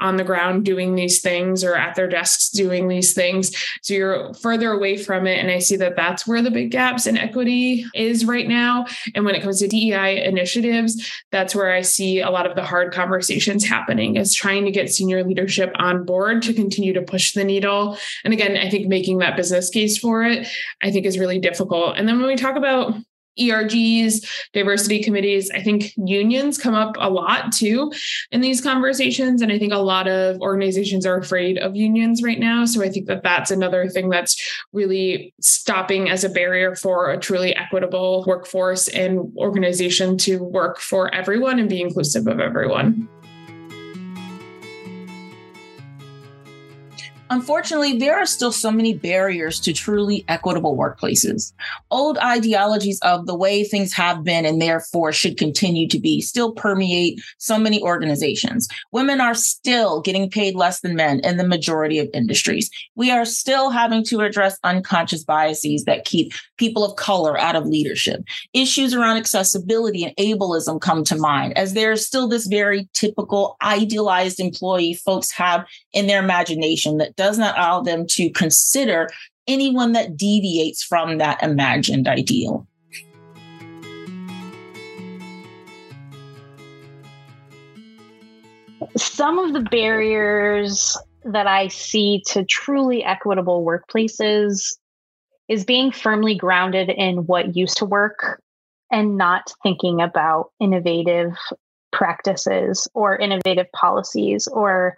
[0.00, 3.54] on the ground doing these things or at their desks doing these things.
[3.82, 5.38] So you're further away from it.
[5.38, 8.86] And I see that that's where the big gaps in equity is right now.
[9.14, 12.64] And when it comes to DEI initiatives, that's where I see a lot of the
[12.64, 17.32] hard conversations happening is trying to get senior leadership on board to continue to push
[17.32, 17.98] the needle.
[18.24, 20.48] And again, I think making that business case for it,
[20.82, 21.96] I think is really difficult.
[21.96, 22.94] And then when we talk about
[23.40, 25.50] ERGs, diversity committees.
[25.54, 27.92] I think unions come up a lot too
[28.30, 29.42] in these conversations.
[29.42, 32.64] And I think a lot of organizations are afraid of unions right now.
[32.64, 34.40] So I think that that's another thing that's
[34.72, 41.12] really stopping as a barrier for a truly equitable workforce and organization to work for
[41.14, 43.08] everyone and be inclusive of everyone.
[47.30, 51.52] Unfortunately, there are still so many barriers to truly equitable workplaces.
[51.92, 56.52] Old ideologies of the way things have been and therefore should continue to be still
[56.52, 58.66] permeate so many organizations.
[58.90, 62.68] Women are still getting paid less than men in the majority of industries.
[62.96, 67.64] We are still having to address unconscious biases that keep people of color out of
[67.64, 68.24] leadership.
[68.54, 74.40] Issues around accessibility and ableism come to mind, as there's still this very typical idealized
[74.40, 79.06] employee folks have in their imagination that does not allow them to consider
[79.46, 82.66] anyone that deviates from that imagined ideal.
[88.96, 94.74] Some of the barriers that I see to truly equitable workplaces
[95.46, 98.42] is being firmly grounded in what used to work
[98.90, 101.34] and not thinking about innovative
[101.92, 104.96] practices or innovative policies or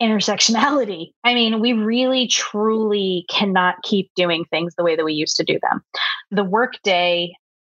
[0.00, 1.10] intersectionality.
[1.24, 5.44] I mean, we really truly cannot keep doing things the way that we used to
[5.44, 5.82] do them.
[6.30, 7.32] The workday,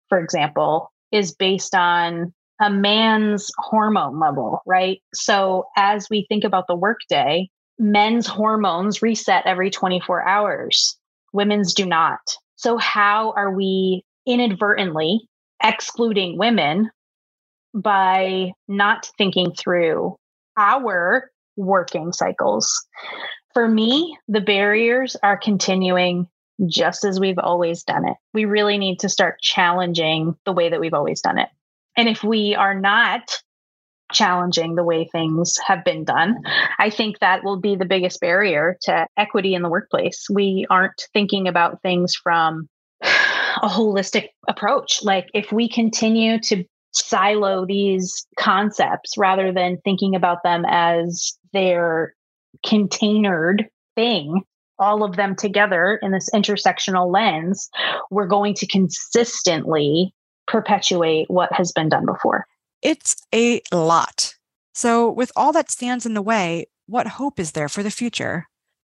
[0.09, 5.01] for example, is based on a man's hormone level, right?
[5.13, 10.97] So as we think about the workday, men's hormones reset every 24 hours,
[11.33, 12.21] women's do not.
[12.55, 15.27] So, how are we inadvertently
[15.61, 16.89] excluding women
[17.73, 20.15] by not thinking through
[20.55, 22.85] our working cycles.
[23.53, 26.27] For me, the barriers are continuing
[26.67, 28.15] just as we've always done it.
[28.33, 31.49] We really need to start challenging the way that we've always done it.
[31.97, 33.41] And if we are not
[34.11, 36.37] challenging the way things have been done,
[36.79, 40.25] I think that will be the biggest barrier to equity in the workplace.
[40.29, 42.67] We aren't thinking about things from
[43.01, 45.03] a holistic approach.
[45.03, 46.63] Like if we continue to
[46.93, 52.13] silo these concepts rather than thinking about them as their
[52.65, 54.41] containered thing,
[54.79, 57.69] all of them together in this intersectional lens,
[58.09, 60.13] we're going to consistently
[60.47, 62.45] perpetuate what has been done before.
[62.81, 64.35] It's a lot.
[64.73, 68.47] So, with all that stands in the way, what hope is there for the future?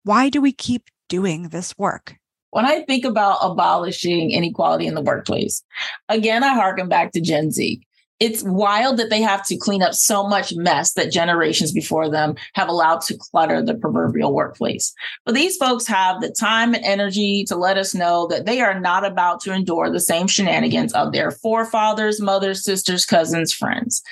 [0.05, 2.17] Why do we keep doing this work?
[2.51, 5.63] When I think about abolishing inequality in the workplace,
[6.09, 7.81] again, I harken back to Gen Z
[8.21, 12.37] it's wild that they have to clean up so much mess that generations before them
[12.53, 14.93] have allowed to clutter the proverbial workplace.
[15.25, 18.79] But these folks have the time and energy to let us know that they are
[18.79, 24.03] not about to endure the same shenanigans of their forefathers, mothers, sisters, cousins, friends.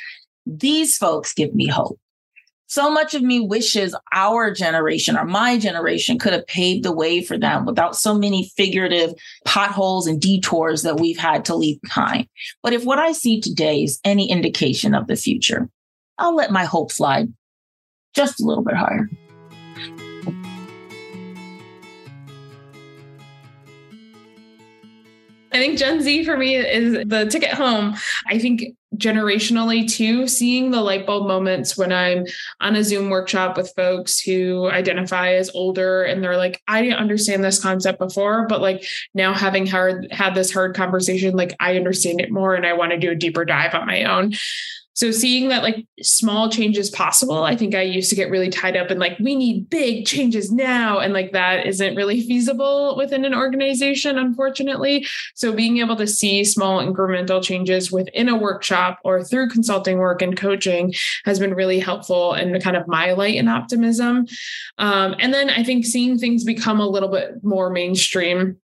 [0.46, 2.00] These folks give me hope.
[2.68, 7.22] So much of me wishes our generation or my generation could have paved the way
[7.22, 9.14] for them without so many figurative
[9.46, 12.28] potholes and detours that we've had to leave behind.
[12.62, 15.70] But if what I see today is any indication of the future,
[16.18, 17.32] I'll let my hope slide
[18.14, 19.08] just a little bit higher.
[25.58, 27.96] I think Gen Z for me is the ticket home.
[28.28, 32.24] I think generationally too, seeing the light bulb moments when I'm
[32.60, 36.98] on a Zoom workshop with folks who identify as older and they're like, I didn't
[36.98, 41.76] understand this concept before, but like now having hard had this hard conversation, like I
[41.76, 44.34] understand it more and I want to do a deeper dive on my own.
[44.98, 48.76] So seeing that like small changes possible, I think I used to get really tied
[48.76, 50.98] up in like, we need big changes now.
[50.98, 55.06] And like that isn't really feasible within an organization, unfortunately.
[55.36, 60.20] So being able to see small incremental changes within a workshop or through consulting work
[60.20, 60.92] and coaching
[61.24, 64.26] has been really helpful and kind of my light and optimism.
[64.78, 68.56] Um, and then I think seeing things become a little bit more mainstream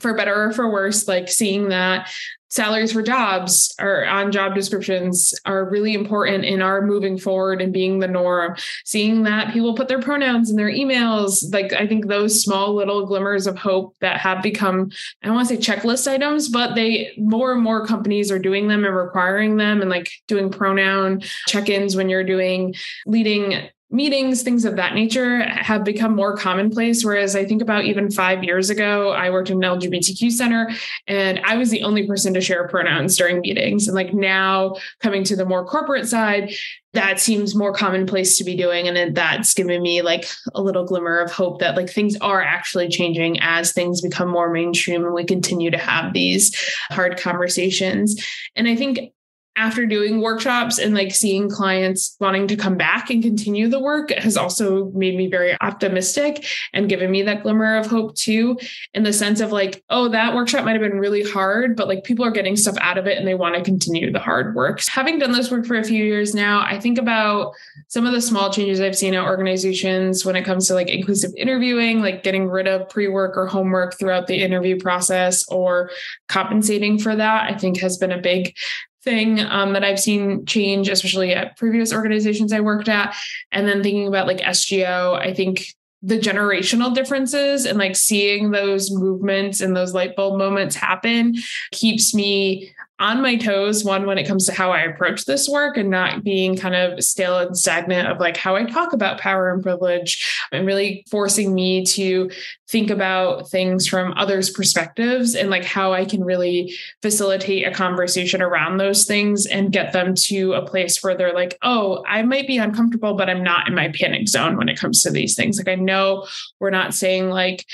[0.00, 2.10] for better or for worse, like seeing that
[2.52, 7.72] salaries for jobs or on job descriptions are really important in our moving forward and
[7.72, 8.54] being the norm.
[8.84, 13.06] Seeing that people put their pronouns in their emails, like I think those small little
[13.06, 14.90] glimmers of hope that have become,
[15.22, 18.68] I don't want to say checklist items, but they more and more companies are doing
[18.68, 22.74] them and requiring them and like doing pronoun check-ins when you're doing
[23.06, 27.04] leading meetings, things of that nature have become more commonplace.
[27.04, 30.70] Whereas I think about even five years ago, I worked in an LGBTQ center
[31.06, 33.86] and I was the only person to share pronouns during meetings.
[33.86, 36.52] And like now coming to the more corporate side,
[36.94, 38.88] that seems more commonplace to be doing.
[38.88, 42.88] And that's given me like a little glimmer of hope that like things are actually
[42.88, 46.54] changing as things become more mainstream and we continue to have these
[46.90, 48.22] hard conversations.
[48.56, 49.12] And I think
[49.56, 54.10] after doing workshops and like seeing clients wanting to come back and continue the work
[54.10, 58.58] has also made me very optimistic and given me that glimmer of hope too
[58.94, 62.02] in the sense of like oh that workshop might have been really hard but like
[62.02, 64.80] people are getting stuff out of it and they want to continue the hard work.
[64.88, 67.52] Having done this work for a few years now i think about
[67.88, 71.30] some of the small changes i've seen at organizations when it comes to like inclusive
[71.36, 75.90] interviewing like getting rid of pre-work or homework throughout the interview process or
[76.28, 78.54] compensating for that i think has been a big
[79.02, 83.14] thing um, that I've seen change, especially at previous organizations I worked at.
[83.50, 88.90] And then thinking about like SGO, I think the generational differences and like seeing those
[88.90, 91.34] movements and those light bulb moments happen
[91.70, 95.76] keeps me on my toes one when it comes to how i approach this work
[95.76, 99.52] and not being kind of stale and stagnant of like how i talk about power
[99.52, 102.30] and privilege and really forcing me to
[102.68, 108.40] think about things from others perspectives and like how i can really facilitate a conversation
[108.40, 112.46] around those things and get them to a place where they're like oh i might
[112.46, 115.58] be uncomfortable but i'm not in my panic zone when it comes to these things.
[115.58, 116.26] Like i know
[116.60, 117.66] we're not saying like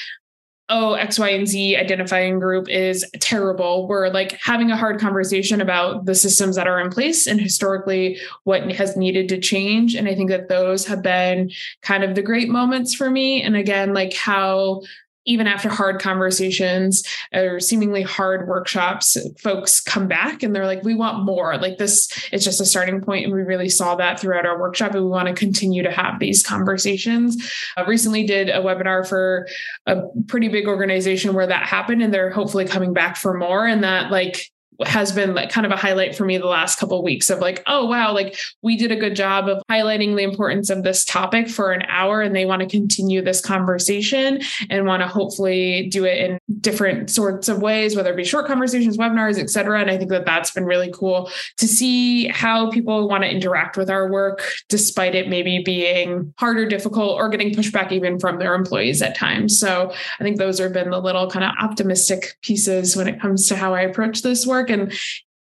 [0.68, 3.88] oh, X, Y, and Z identifying group is terrible.
[3.88, 8.18] We're like having a hard conversation about the systems that are in place and historically
[8.44, 9.94] what has needed to change.
[9.94, 11.50] And I think that those have been
[11.82, 13.42] kind of the great moments for me.
[13.42, 14.82] And again, like how
[15.28, 20.94] even after hard conversations or seemingly hard workshops, folks come back and they're like, we
[20.94, 21.58] want more.
[21.58, 24.94] Like this is just a starting point, And we really saw that throughout our workshop.
[24.94, 27.36] And we want to continue to have these conversations.
[27.76, 29.46] I recently did a webinar for
[29.86, 32.02] a pretty big organization where that happened.
[32.02, 33.66] And they're hopefully coming back for more.
[33.66, 34.50] And that like
[34.86, 37.40] has been like kind of a highlight for me the last couple of weeks of
[37.40, 41.04] like oh wow like we did a good job of highlighting the importance of this
[41.04, 45.88] topic for an hour and they want to continue this conversation and want to hopefully
[45.88, 49.90] do it in different sorts of ways whether it be short conversations webinars etc and
[49.90, 53.90] i think that that's been really cool to see how people want to interact with
[53.90, 58.54] our work despite it maybe being hard or difficult or getting pushback even from their
[58.54, 59.58] employees at times.
[59.58, 63.48] So i think those have been the little kind of optimistic pieces when it comes
[63.48, 64.92] to how i approach this work work and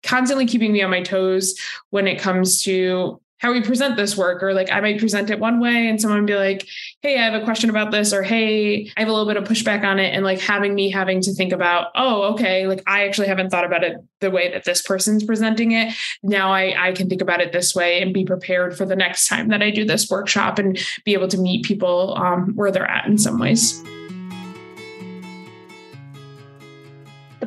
[0.03, 1.59] constantly keeping me on my toes
[1.89, 5.39] when it comes to how we present this work or like i might present it
[5.39, 6.65] one way and someone be like
[7.01, 9.43] hey i have a question about this or hey i have a little bit of
[9.43, 13.05] pushback on it and like having me having to think about oh okay like i
[13.05, 15.93] actually haven't thought about it the way that this person's presenting it.
[16.23, 19.27] Now i i can think about it this way and be prepared for the next
[19.27, 22.89] time that i do this workshop and be able to meet people um, where they're
[22.89, 23.83] at in some ways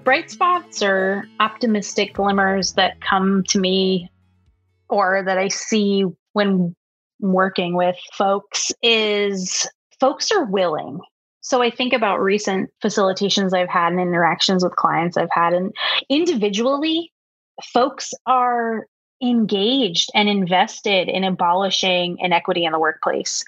[0.09, 4.11] bright spots or optimistic glimmers that come to me
[4.89, 6.75] or that I see when
[7.21, 9.69] working with folks is
[10.01, 10.99] folks are willing.
[11.43, 15.77] So I think about recent facilitations I've had and interactions with clients I've had and
[16.09, 17.13] individually
[17.63, 18.87] folks are
[19.23, 23.45] engaged and invested in abolishing inequity in the workplace.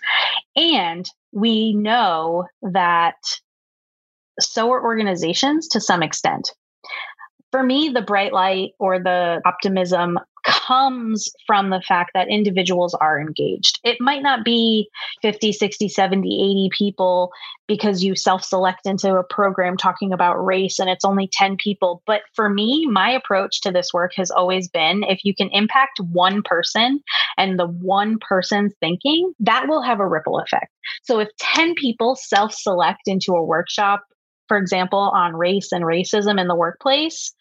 [0.57, 3.17] And we know that
[4.41, 6.53] so are organizations to some extent.
[7.51, 13.21] For me, the bright light or the optimism comes from the fact that individuals are
[13.21, 13.81] engaged.
[13.85, 14.89] It might not be
[15.23, 17.31] 50, 60, 70, 80 people
[17.67, 22.03] because you self select into a program talking about race and it's only 10 people.
[22.07, 26.01] But for me, my approach to this work has always been if you can impact
[26.01, 27.01] one person
[27.37, 30.73] and the one person's thinking, that will have a ripple effect.
[31.03, 34.05] So if 10 people self select into a workshop,
[34.51, 37.33] for example, on race and racism in the workplace,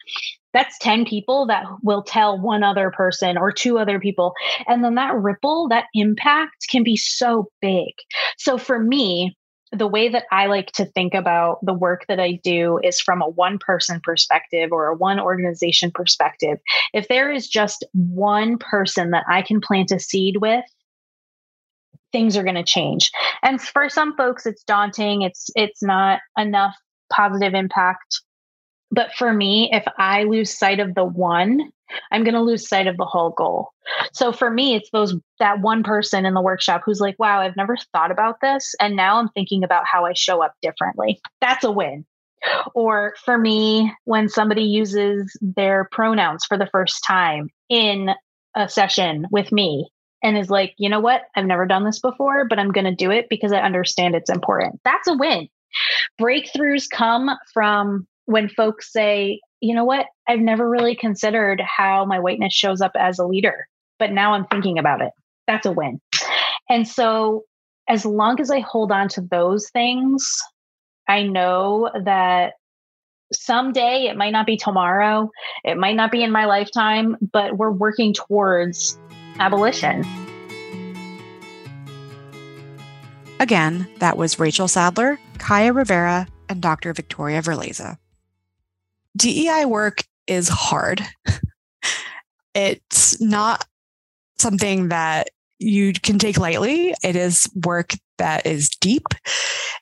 [0.54, 4.36] that's 10 people that will tell one other person or two other people.
[4.68, 7.96] And then that ripple, that impact can be so big.
[8.38, 9.36] So for me,
[9.72, 13.24] the way that I like to think about the work that I do is from
[13.24, 16.60] a one person perspective or a one organization perspective.
[16.94, 20.64] If there is just one person that I can plant a seed with,
[22.12, 23.10] things are going to change.
[23.42, 25.24] And for some folks it's daunting.
[25.24, 26.76] It's it's not enough
[27.12, 28.22] positive impact
[28.92, 31.72] but for me, if I lose sight of the one,
[32.12, 33.70] I'm going to lose sight of the whole goal.
[34.14, 37.56] So for me, it's those that one person in the workshop who's like, "Wow, I've
[37.56, 41.64] never thought about this and now I'm thinking about how I show up differently." That's
[41.64, 42.06] a win.
[42.74, 48.12] Or for me, when somebody uses their pronouns for the first time in
[48.56, 49.90] a session with me
[50.24, 51.24] and is like, "You know what?
[51.36, 54.30] I've never done this before, but I'm going to do it because I understand it's
[54.30, 55.50] important." That's a win.
[56.20, 62.20] Breakthroughs come from when folks say, you know what, I've never really considered how my
[62.20, 63.68] whiteness shows up as a leader,
[63.98, 65.12] but now I'm thinking about it.
[65.48, 66.00] That's a win.
[66.70, 67.44] And so,
[67.88, 70.40] as long as I hold on to those things,
[71.08, 72.54] I know that
[73.34, 75.32] someday it might not be tomorrow,
[75.64, 79.00] it might not be in my lifetime, but we're working towards
[79.40, 80.06] abolition.
[83.40, 86.94] Again, that was Rachel Sadler, Kaya Rivera, and Dr.
[86.94, 87.98] Victoria Verleza.
[89.16, 91.02] DEI work is hard.
[92.54, 93.66] it's not
[94.38, 96.94] something that you can take lightly.
[97.04, 99.08] It is work that is deep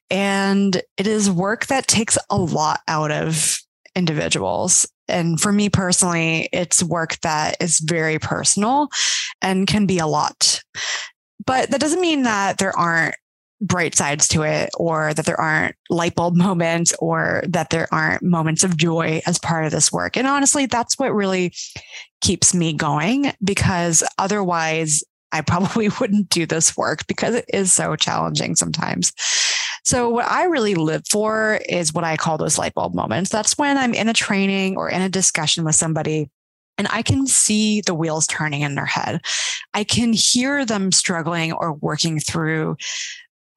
[0.10, 3.58] and it is work that takes a lot out of
[3.96, 4.88] individuals.
[5.08, 8.90] And for me personally, it's work that is very personal
[9.42, 10.62] and can be a lot.
[11.46, 13.16] But that doesn't mean that there aren't
[13.62, 18.24] bright sides to it or that there aren't light bulb moments or that there aren't
[18.24, 20.18] moments of joy as part of this work.
[20.18, 21.54] And honestly, that's what really
[22.22, 27.96] keeps me going because otherwise I probably wouldn't do this work because it is so
[27.96, 29.12] challenging sometimes.
[29.84, 33.30] So, what I really live for is what I call those light bulb moments.
[33.30, 36.30] That's when I'm in a training or in a discussion with somebody
[36.78, 39.22] and I can see the wheels turning in their head.
[39.74, 42.78] I can hear them struggling or working through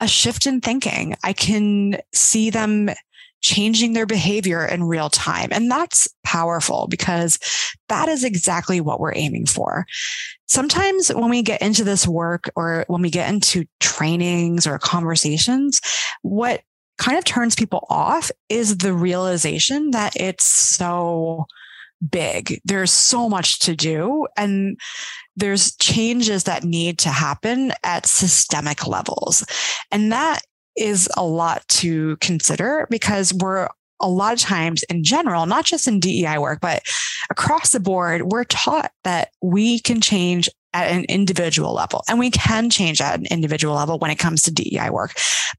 [0.00, 1.16] a shift in thinking.
[1.22, 2.90] I can see them
[3.42, 5.48] changing their behavior in real time.
[5.50, 7.38] And that's powerful because
[7.88, 9.86] that is exactly what we're aiming for.
[10.46, 15.80] Sometimes when we get into this work or when we get into trainings or conversations,
[16.22, 16.62] what
[16.98, 21.46] kind of turns people off is the realization that it's so
[22.10, 22.60] big.
[22.64, 24.78] There's so much to do and
[25.40, 29.44] there's changes that need to happen at systemic levels.
[29.90, 30.42] And that
[30.76, 33.68] is a lot to consider because we're
[34.00, 36.82] a lot of times in general, not just in DEI work, but
[37.30, 42.04] across the board, we're taught that we can change at an individual level.
[42.08, 45.14] And we can change at an individual level when it comes to DEI work,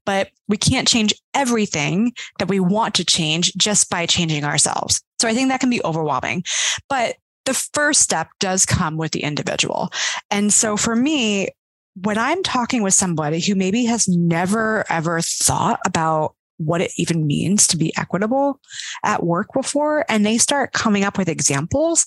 [0.06, 5.02] but we can't change everything that we want to change just by changing ourselves.
[5.20, 6.44] So I think that can be overwhelming.
[6.88, 9.90] But the first step does come with the individual.
[10.30, 11.48] And so for me,
[11.94, 17.26] when I'm talking with somebody who maybe has never ever thought about what it even
[17.26, 18.60] means to be equitable
[19.04, 22.06] at work before and they start coming up with examples,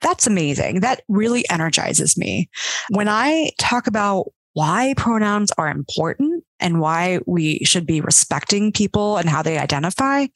[0.00, 0.80] that's amazing.
[0.80, 2.48] That really energizes me.
[2.90, 9.16] When I talk about why pronouns are important and why we should be respecting people
[9.16, 10.26] and how they identify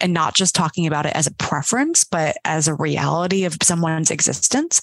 [0.00, 4.10] and not just talking about it as a preference, but as a reality of someone's
[4.10, 4.82] existence.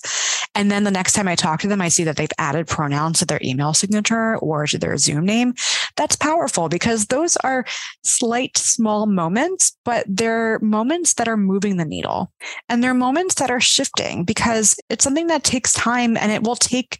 [0.54, 3.20] And then the next time I talk to them, I see that they've added pronouns
[3.20, 5.54] to their email signature or to their Zoom name.
[5.98, 7.66] That's powerful because those are
[8.04, 12.32] slight, small moments, but they're moments that are moving the needle
[12.70, 16.56] and they're moments that are shifting because it's something that takes time and it will
[16.56, 17.00] take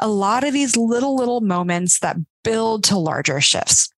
[0.00, 3.90] a lot of these little, little moments that build to larger shifts.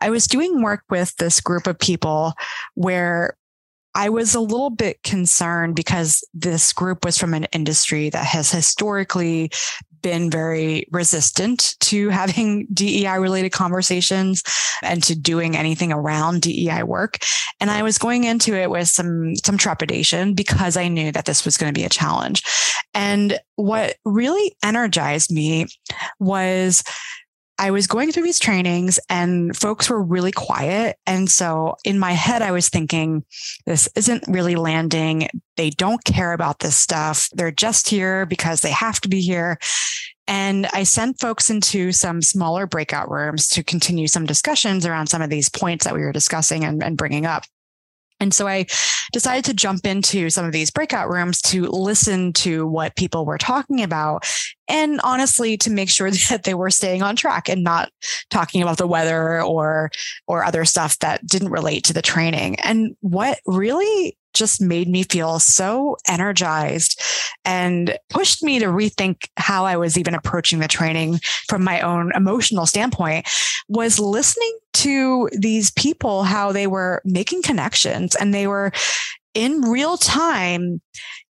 [0.00, 2.32] I was doing work with this group of people
[2.74, 3.36] where
[3.94, 8.50] I was a little bit concerned because this group was from an industry that has
[8.50, 9.50] historically
[10.02, 14.42] been very resistant to having DEI related conversations
[14.82, 17.18] and to doing anything around DEI work.
[17.60, 21.44] And I was going into it with some some trepidation because I knew that this
[21.44, 22.42] was going to be a challenge.
[22.94, 25.66] And what really energized me
[26.18, 26.82] was
[27.60, 30.96] I was going through these trainings and folks were really quiet.
[31.06, 33.22] And so in my head, I was thinking,
[33.66, 35.28] this isn't really landing.
[35.58, 37.28] They don't care about this stuff.
[37.34, 39.58] They're just here because they have to be here.
[40.26, 45.20] And I sent folks into some smaller breakout rooms to continue some discussions around some
[45.20, 47.44] of these points that we were discussing and, and bringing up.
[48.20, 48.66] And so I
[49.12, 53.38] decided to jump into some of these breakout rooms to listen to what people were
[53.38, 54.26] talking about.
[54.68, 57.90] And honestly, to make sure that they were staying on track and not
[58.30, 59.90] talking about the weather or,
[60.26, 62.60] or other stuff that didn't relate to the training.
[62.60, 67.00] And what really just made me feel so energized
[67.44, 72.12] and pushed me to rethink how I was even approaching the training from my own
[72.14, 73.26] emotional standpoint
[73.68, 78.72] was listening to these people, how they were making connections and they were
[79.34, 80.80] in real time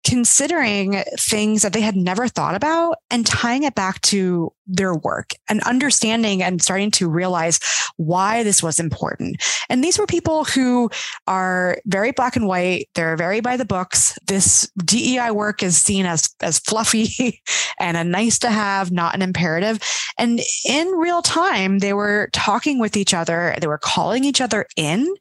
[0.05, 5.31] considering things that they had never thought about and tying it back to their work
[5.49, 7.59] and understanding and starting to realize
[7.97, 9.41] why this was important.
[9.67, 10.91] And these were people who
[11.27, 12.87] are very black and white.
[12.93, 14.17] They're very by the books.
[14.27, 17.41] This DEI work is seen as, as fluffy
[17.79, 19.79] and a nice to have, not an imperative.
[20.19, 23.55] And in real time, they were talking with each other.
[23.59, 25.11] They were calling each other in.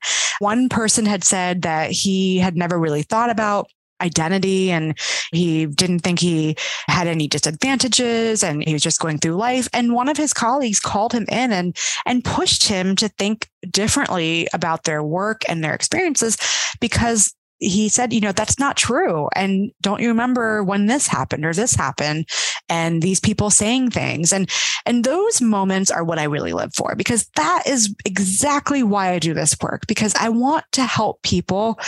[0.41, 3.69] One person had said that he had never really thought about
[4.05, 4.99] identity and
[5.33, 9.95] he didn't think he had any disadvantages and he was just going through life and
[9.95, 11.77] one of his colleagues called him in and
[12.07, 16.37] and pushed him to think differently about their work and their experiences
[16.81, 19.29] because he said, you know, that's not true.
[19.35, 22.29] And don't you remember when this happened or this happened
[22.69, 24.51] and these people saying things and,
[24.87, 29.19] and those moments are what I really live for because that is exactly why I
[29.19, 31.79] do this work because I want to help people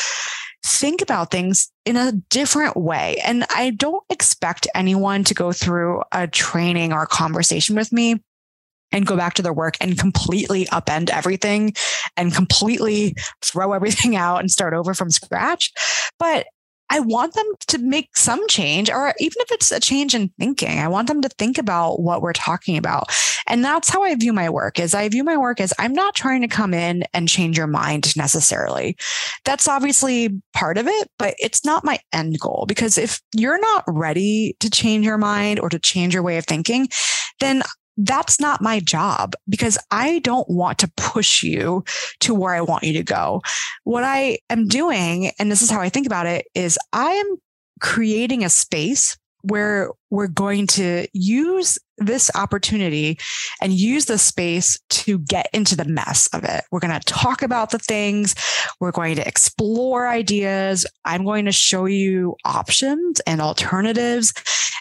[0.67, 3.21] think about things in a different way.
[3.25, 8.21] And I don't expect anyone to go through a training or a conversation with me
[8.93, 11.73] and go back to their work and completely upend everything
[12.17, 15.73] and completely throw everything out and start over from scratch.
[16.19, 16.47] But
[16.91, 20.79] I want them to make some change, or even if it's a change in thinking,
[20.79, 23.11] I want them to think about what we're talking about.
[23.49, 26.15] And that's how I view my work is I view my work as I'm not
[26.15, 28.97] trying to come in and change your mind necessarily.
[29.45, 33.85] That's obviously part of it, but it's not my end goal because if you're not
[33.87, 36.89] ready to change your mind or to change your way of thinking,
[37.41, 37.63] then
[37.97, 41.85] that's not my job because I don't want to push you
[42.21, 43.43] to where I want you to go.
[43.85, 47.37] What I am doing, and this is how I think about it, is I am
[47.81, 53.19] creating a space where we're going to use this opportunity
[53.61, 56.65] and use the space to get into the mess of it.
[56.71, 58.35] We're going to talk about the things.
[58.81, 60.87] We're going to explore ideas.
[61.05, 64.35] I'm going to show you options and alternatives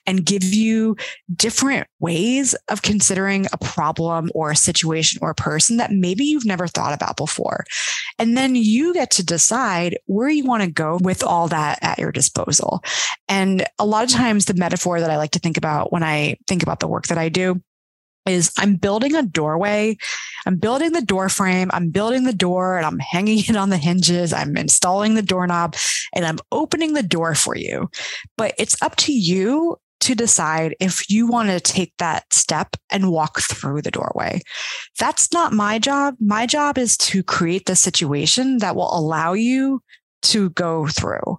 [0.06, 0.96] and give you
[1.36, 6.46] different ways of considering a problem or a situation or a person that maybe you've
[6.46, 7.66] never thought about before.
[8.20, 11.98] And then you get to decide where you want to go with all that at
[11.98, 12.84] your disposal.
[13.28, 16.38] And a lot of times the metaphor that I like to think about when I
[16.48, 17.62] think about the work that I do
[18.26, 19.98] is I'm building a doorway.
[20.46, 21.70] I'm building the door frame.
[21.74, 24.34] I'm building the door and I'm hanging it on the hinges.
[24.34, 25.76] I'm installing the doorknob
[26.14, 27.90] and I'm opening the door for you.
[28.38, 33.12] But it's up to you to decide if you want to take that step and
[33.12, 34.42] walk through the doorway.
[35.00, 36.16] That's not my job.
[36.20, 39.82] My job is to create the situation that will allow you
[40.26, 41.38] to go through.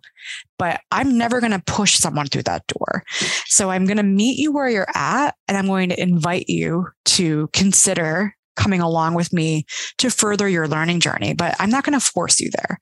[0.59, 3.03] But I'm never going to push someone through that door.
[3.47, 6.89] So I'm going to meet you where you're at and I'm going to invite you
[7.07, 9.67] to consider coming along with me
[9.99, 12.79] to further your learning journey, but I'm not going to force you there.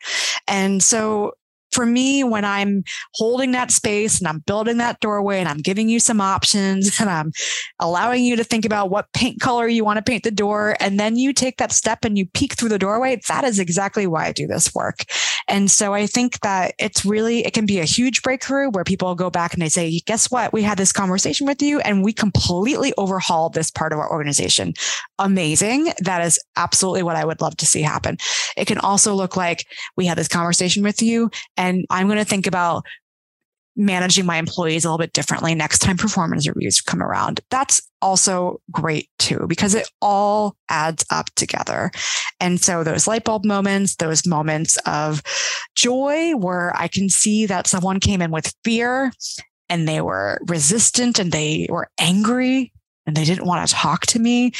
[0.46, 1.32] And so
[1.74, 5.88] for me, when I'm holding that space and I'm building that doorway and I'm giving
[5.88, 7.32] you some options and I'm
[7.80, 10.98] allowing you to think about what paint color you want to paint the door, and
[10.98, 14.26] then you take that step and you peek through the doorway, that is exactly why
[14.26, 15.04] I do this work.
[15.48, 19.14] And so I think that it's really, it can be a huge breakthrough where people
[19.14, 20.52] go back and they say, guess what?
[20.52, 24.74] We had this conversation with you and we completely overhauled this part of our organization.
[25.18, 25.92] Amazing.
[26.00, 28.16] That is absolutely what I would love to see happen.
[28.56, 29.66] It can also look like
[29.96, 31.30] we had this conversation with you
[31.90, 32.84] I'm going to think about
[33.76, 37.40] managing my employees a little bit differently next time performance reviews come around.
[37.50, 41.90] That's also great too, because it all adds up together.
[42.40, 45.22] And so those light bulb moments, those moments of
[45.74, 49.12] joy where I can see that someone came in with fear
[49.68, 52.72] and they were resistant and they were angry
[53.06, 54.52] and they didn't want to talk to me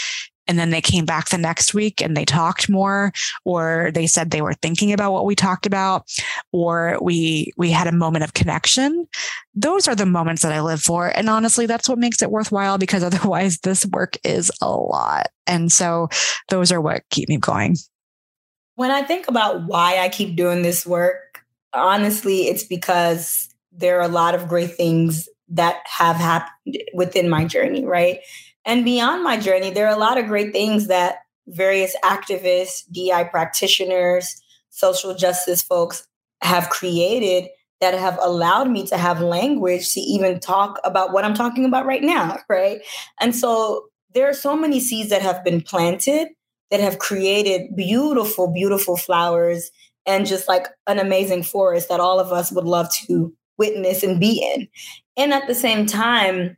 [0.46, 3.12] and then they came back the next week and they talked more
[3.44, 6.06] or they said they were thinking about what we talked about
[6.52, 9.06] or we we had a moment of connection.
[9.54, 11.08] Those are the moments that i live for.
[11.08, 15.28] And honestly that's what makes it worthwhile because otherwise this work is a lot.
[15.46, 16.08] And so
[16.48, 17.76] those are what keep me going.
[18.76, 24.04] When i think about why i keep doing this work honestly it's because there are
[24.04, 28.20] a lot of great things that have happened within my journey right
[28.64, 33.24] and beyond my journey, there are a lot of great things that various activists, DI
[33.24, 34.40] practitioners,
[34.70, 36.06] social justice folks
[36.42, 37.48] have created
[37.80, 41.86] that have allowed me to have language to even talk about what I'm talking about
[41.86, 42.80] right now, right?
[43.20, 46.28] And so there are so many seeds that have been planted
[46.70, 49.70] that have created beautiful, beautiful flowers
[50.06, 54.20] and just like an amazing forest that all of us would love to witness and
[54.20, 54.68] be in.
[55.16, 56.56] And at the same time,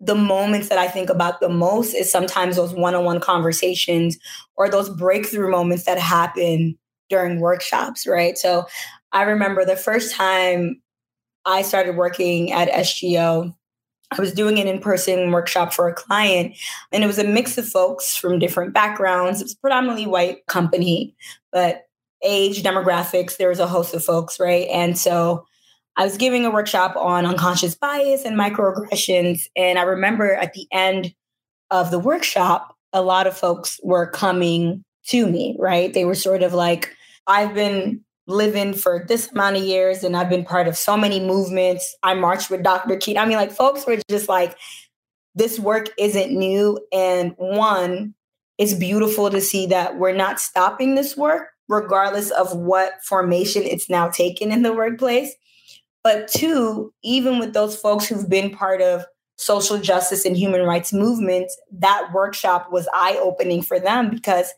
[0.00, 4.16] the moments that I think about the most is sometimes those one on one conversations
[4.56, 6.78] or those breakthrough moments that happen
[7.08, 8.38] during workshops, right?
[8.38, 8.66] So
[9.12, 10.80] I remember the first time
[11.44, 13.54] I started working at SGO,
[14.10, 16.54] I was doing an in person workshop for a client,
[16.92, 19.40] and it was a mix of folks from different backgrounds.
[19.40, 21.14] It was predominantly white company,
[21.52, 21.86] but
[22.22, 24.66] age, demographics, there was a host of folks, right?
[24.68, 25.46] And so
[25.98, 29.40] I was giving a workshop on unconscious bias and microaggressions.
[29.56, 31.12] And I remember at the end
[31.72, 35.92] of the workshop, a lot of folks were coming to me, right?
[35.92, 36.94] They were sort of like,
[37.26, 41.18] I've been living for this amount of years and I've been part of so many
[41.18, 41.96] movements.
[42.04, 42.96] I marched with Dr.
[42.96, 43.18] King.
[43.18, 44.56] I mean, like, folks were just like,
[45.34, 46.78] this work isn't new.
[46.92, 48.14] And one,
[48.56, 53.90] it's beautiful to see that we're not stopping this work, regardless of what formation it's
[53.90, 55.34] now taken in the workplace.
[56.08, 59.04] But two, even with those folks who've been part of
[59.36, 64.50] social justice and human rights movements, that workshop was eye opening for them because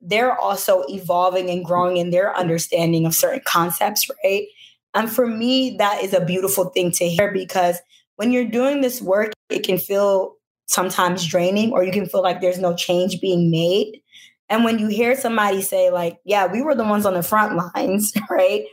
[0.00, 4.46] they're also evolving and growing in their understanding of certain concepts, right?
[4.94, 7.78] And for me, that is a beautiful thing to hear because
[8.14, 10.32] when you're doing this work, it can feel
[10.64, 14.00] sometimes draining or you can feel like there's no change being made.
[14.48, 17.54] And when you hear somebody say, like, yeah, we were the ones on the front
[17.54, 18.64] lines, right?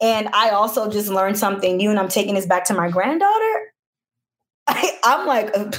[0.00, 3.72] And I also just learned something new, and I'm taking this back to my granddaughter.
[4.68, 5.70] I, I'm like, uh,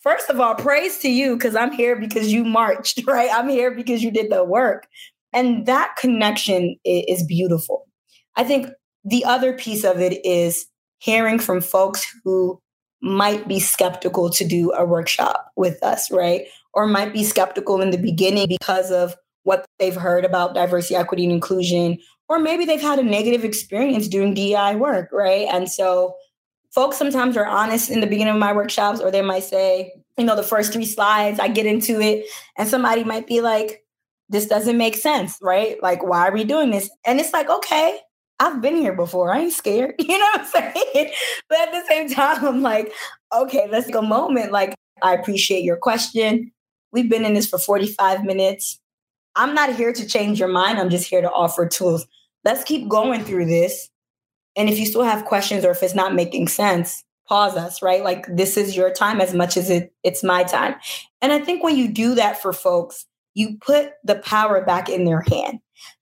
[0.00, 3.30] first of all, praise to you because I'm here because you marched, right?
[3.32, 4.86] I'm here because you did the work.
[5.32, 7.86] And that connection is beautiful.
[8.36, 8.68] I think
[9.04, 10.66] the other piece of it is
[10.98, 12.60] hearing from folks who
[13.02, 16.46] might be skeptical to do a workshop with us, right?
[16.72, 21.24] Or might be skeptical in the beginning because of what they've heard about diversity, equity,
[21.24, 21.98] and inclusion,
[22.28, 25.46] or maybe they've had a negative experience doing DI work, right?
[25.50, 26.14] And so
[26.74, 30.24] folks sometimes are honest in the beginning of my workshops, or they might say, you
[30.24, 33.84] know, the first three slides, I get into it, and somebody might be like,
[34.28, 35.80] this doesn't make sense, right?
[35.82, 36.90] Like, why are we doing this?
[37.06, 38.00] And it's like, okay,
[38.40, 39.32] I've been here before.
[39.32, 39.94] I ain't scared.
[40.00, 41.10] You know what I'm saying?
[41.48, 42.92] But at the same time, I'm like,
[43.34, 44.52] okay, let's take a moment.
[44.52, 46.52] Like, I appreciate your question.
[46.92, 48.80] We've been in this for 45 minutes.
[49.34, 50.78] I'm not here to change your mind.
[50.78, 52.06] I'm just here to offer tools.
[52.46, 53.90] Let's keep going through this.
[54.56, 58.02] And if you still have questions or if it's not making sense, pause us, right?
[58.02, 60.76] Like this is your time as much as it, it's my time.
[61.20, 65.04] And I think when you do that for folks, you put the power back in
[65.04, 65.58] their hand.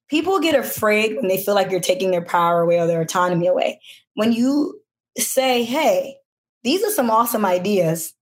[0.09, 3.49] People get afraid when they feel like you're taking their power away or their autonomy
[3.49, 3.81] away.
[4.15, 4.81] When you
[5.19, 6.15] say, hey,
[6.63, 8.13] these are some awesome ideas,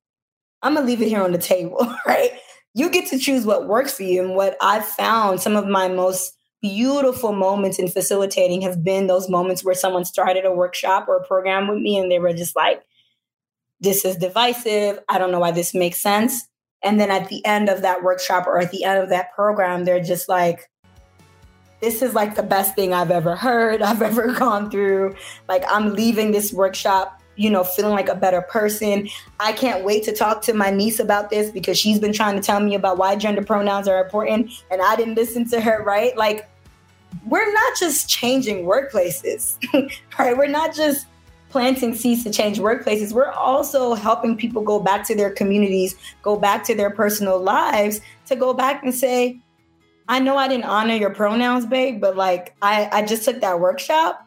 [0.62, 2.30] I'm gonna leave it here on the table, right?
[2.74, 4.22] you get to choose what works for you.
[4.22, 9.28] And what I've found some of my most beautiful moments in facilitating have been those
[9.28, 12.56] moments where someone started a workshop or a program with me and they were just
[12.56, 12.82] like,
[13.80, 15.00] this is divisive.
[15.08, 16.46] I don't know why this makes sense.
[16.84, 19.84] And then at the end of that workshop or at the end of that program,
[19.84, 20.70] they're just like,
[21.80, 25.16] this is like the best thing I've ever heard, I've ever gone through.
[25.48, 29.08] Like, I'm leaving this workshop you know, feeling like a better person.
[29.40, 32.42] I can't wait to talk to my niece about this because she's been trying to
[32.42, 36.16] tell me about why gender pronouns are important and I didn't listen to her, right?
[36.16, 36.48] Like,
[37.26, 39.58] we're not just changing workplaces,
[40.18, 40.36] right?
[40.36, 41.06] We're not just
[41.50, 43.12] planting seeds to change workplaces.
[43.12, 48.00] We're also helping people go back to their communities, go back to their personal lives
[48.26, 49.40] to go back and say,
[50.08, 53.60] I know I didn't honor your pronouns, babe, but like I, I just took that
[53.60, 54.26] workshop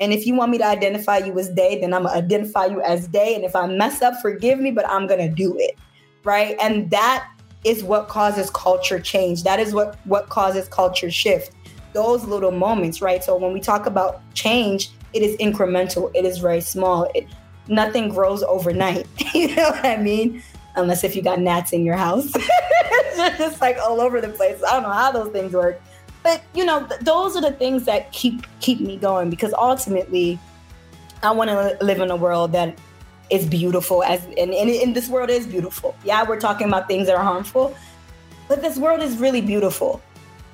[0.00, 2.80] And if you want me to identify you as they, then I'm gonna identify you
[2.82, 3.34] as they.
[3.34, 5.78] And if I mess up, forgive me, but I'm gonna do it.
[6.24, 6.56] Right.
[6.60, 7.28] And that
[7.64, 9.44] is what causes culture change.
[9.44, 11.52] That is what what causes culture shift.
[11.94, 13.24] Those little moments, right?
[13.24, 16.10] So when we talk about change, it is incremental.
[16.14, 17.08] It is very small.
[17.14, 17.26] It,
[17.68, 19.06] nothing grows overnight.
[19.34, 20.42] you know what I mean?
[20.76, 22.32] Unless if you got gnats in your house,
[23.38, 24.60] just like all over the place.
[24.64, 25.80] I don't know how those things work,
[26.24, 30.38] but you know, th- those are the things that keep keep me going because ultimately,
[31.22, 32.76] I want to live in a world that
[33.30, 35.94] is beautiful as and, and, and this world is beautiful.
[36.04, 37.76] Yeah, we're talking about things that are harmful,
[38.48, 40.02] but this world is really beautiful.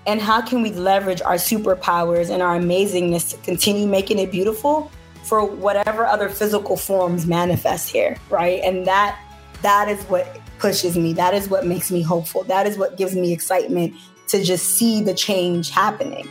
[0.06, 4.90] And how can we leverage our superpowers and our amazingness to continue making it beautiful
[5.24, 8.60] for whatever other physical forms manifest here, right?
[8.62, 9.18] And that
[9.62, 11.12] that is what pushes me.
[11.12, 12.44] That is what makes me hopeful.
[12.44, 13.94] That is what gives me excitement
[14.28, 16.28] to just see the change happening.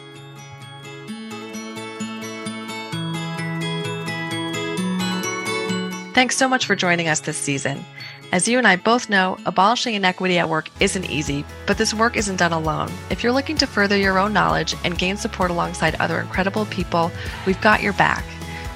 [6.14, 7.86] Thanks so much for joining us this season.
[8.32, 12.16] As you and I both know, abolishing inequity at work isn't easy, but this work
[12.16, 12.92] isn't done alone.
[13.10, 17.12] If you're looking to further your own knowledge and gain support alongside other incredible people,
[17.48, 18.24] we've got your back.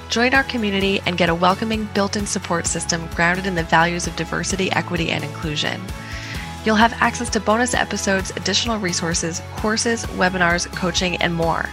[0.10, 4.08] Join our community and get a welcoming, built in support system grounded in the values
[4.08, 5.80] of diversity, equity, and inclusion.
[6.66, 11.70] You'll have access to bonus episodes, additional resources, courses, webinars, coaching, and more.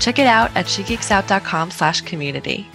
[0.00, 2.66] Check it out at shegeeksout.com slash community.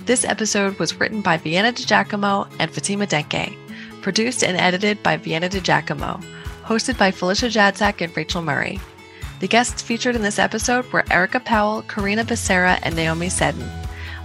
[0.00, 3.56] This episode was written by Vienna DiGiacomo and Fatima Denke,
[4.04, 6.22] produced and edited by Vienna DiGiacomo,
[6.62, 8.78] hosted by Felicia Jadczak and Rachel Murray.
[9.40, 13.66] The guests featured in this episode were Erica Powell, Karina Becerra, and Naomi Seddon.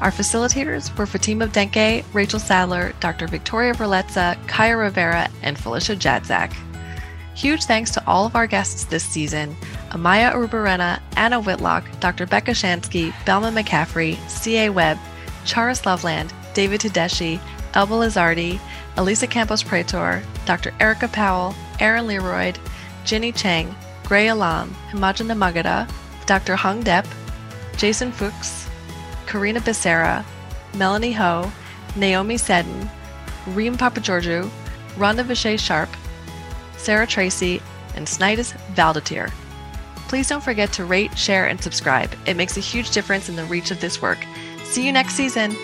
[0.02, 3.28] Our facilitators were Fatima Denke, Rachel Sadler, Dr.
[3.28, 6.54] Victoria Verletza, Kaya Rivera, and Felicia Jadczak.
[7.34, 9.56] Huge thanks to all of our guests this season
[9.92, 12.26] Amaya Urubarena, Anna Whitlock, Dr.
[12.26, 14.70] Becca Shansky, Belma McCaffrey, C.A.
[14.70, 15.00] Webb,
[15.46, 17.40] Charis Loveland, David Tedeschi,
[17.76, 18.60] Elba Lazardi,
[19.00, 20.74] Elisa Campos Praetor, Dr.
[20.82, 22.58] Erica Powell, Aaron Leroyd,
[23.06, 23.74] Ginny Chang,
[24.04, 25.89] Gray Alam, Himajana Magada,
[26.26, 26.58] Dr.
[26.58, 27.08] Hung Depp,
[27.78, 28.68] Jason Fuchs,
[29.26, 30.26] Karina Becerra,
[30.76, 31.50] Melanie Ho,
[31.95, 32.89] Naomi Seddon,
[33.47, 34.50] Reem Papageorgiou,
[34.97, 35.89] Rhonda Vichet Sharp,
[36.76, 37.62] Sarah Tracy,
[37.95, 39.32] and Snidus Valdatir.
[40.10, 42.14] Please don't forget to rate, share, and subscribe.
[42.26, 44.20] It makes a huge difference in the reach of this work.
[44.66, 45.56] See you next season.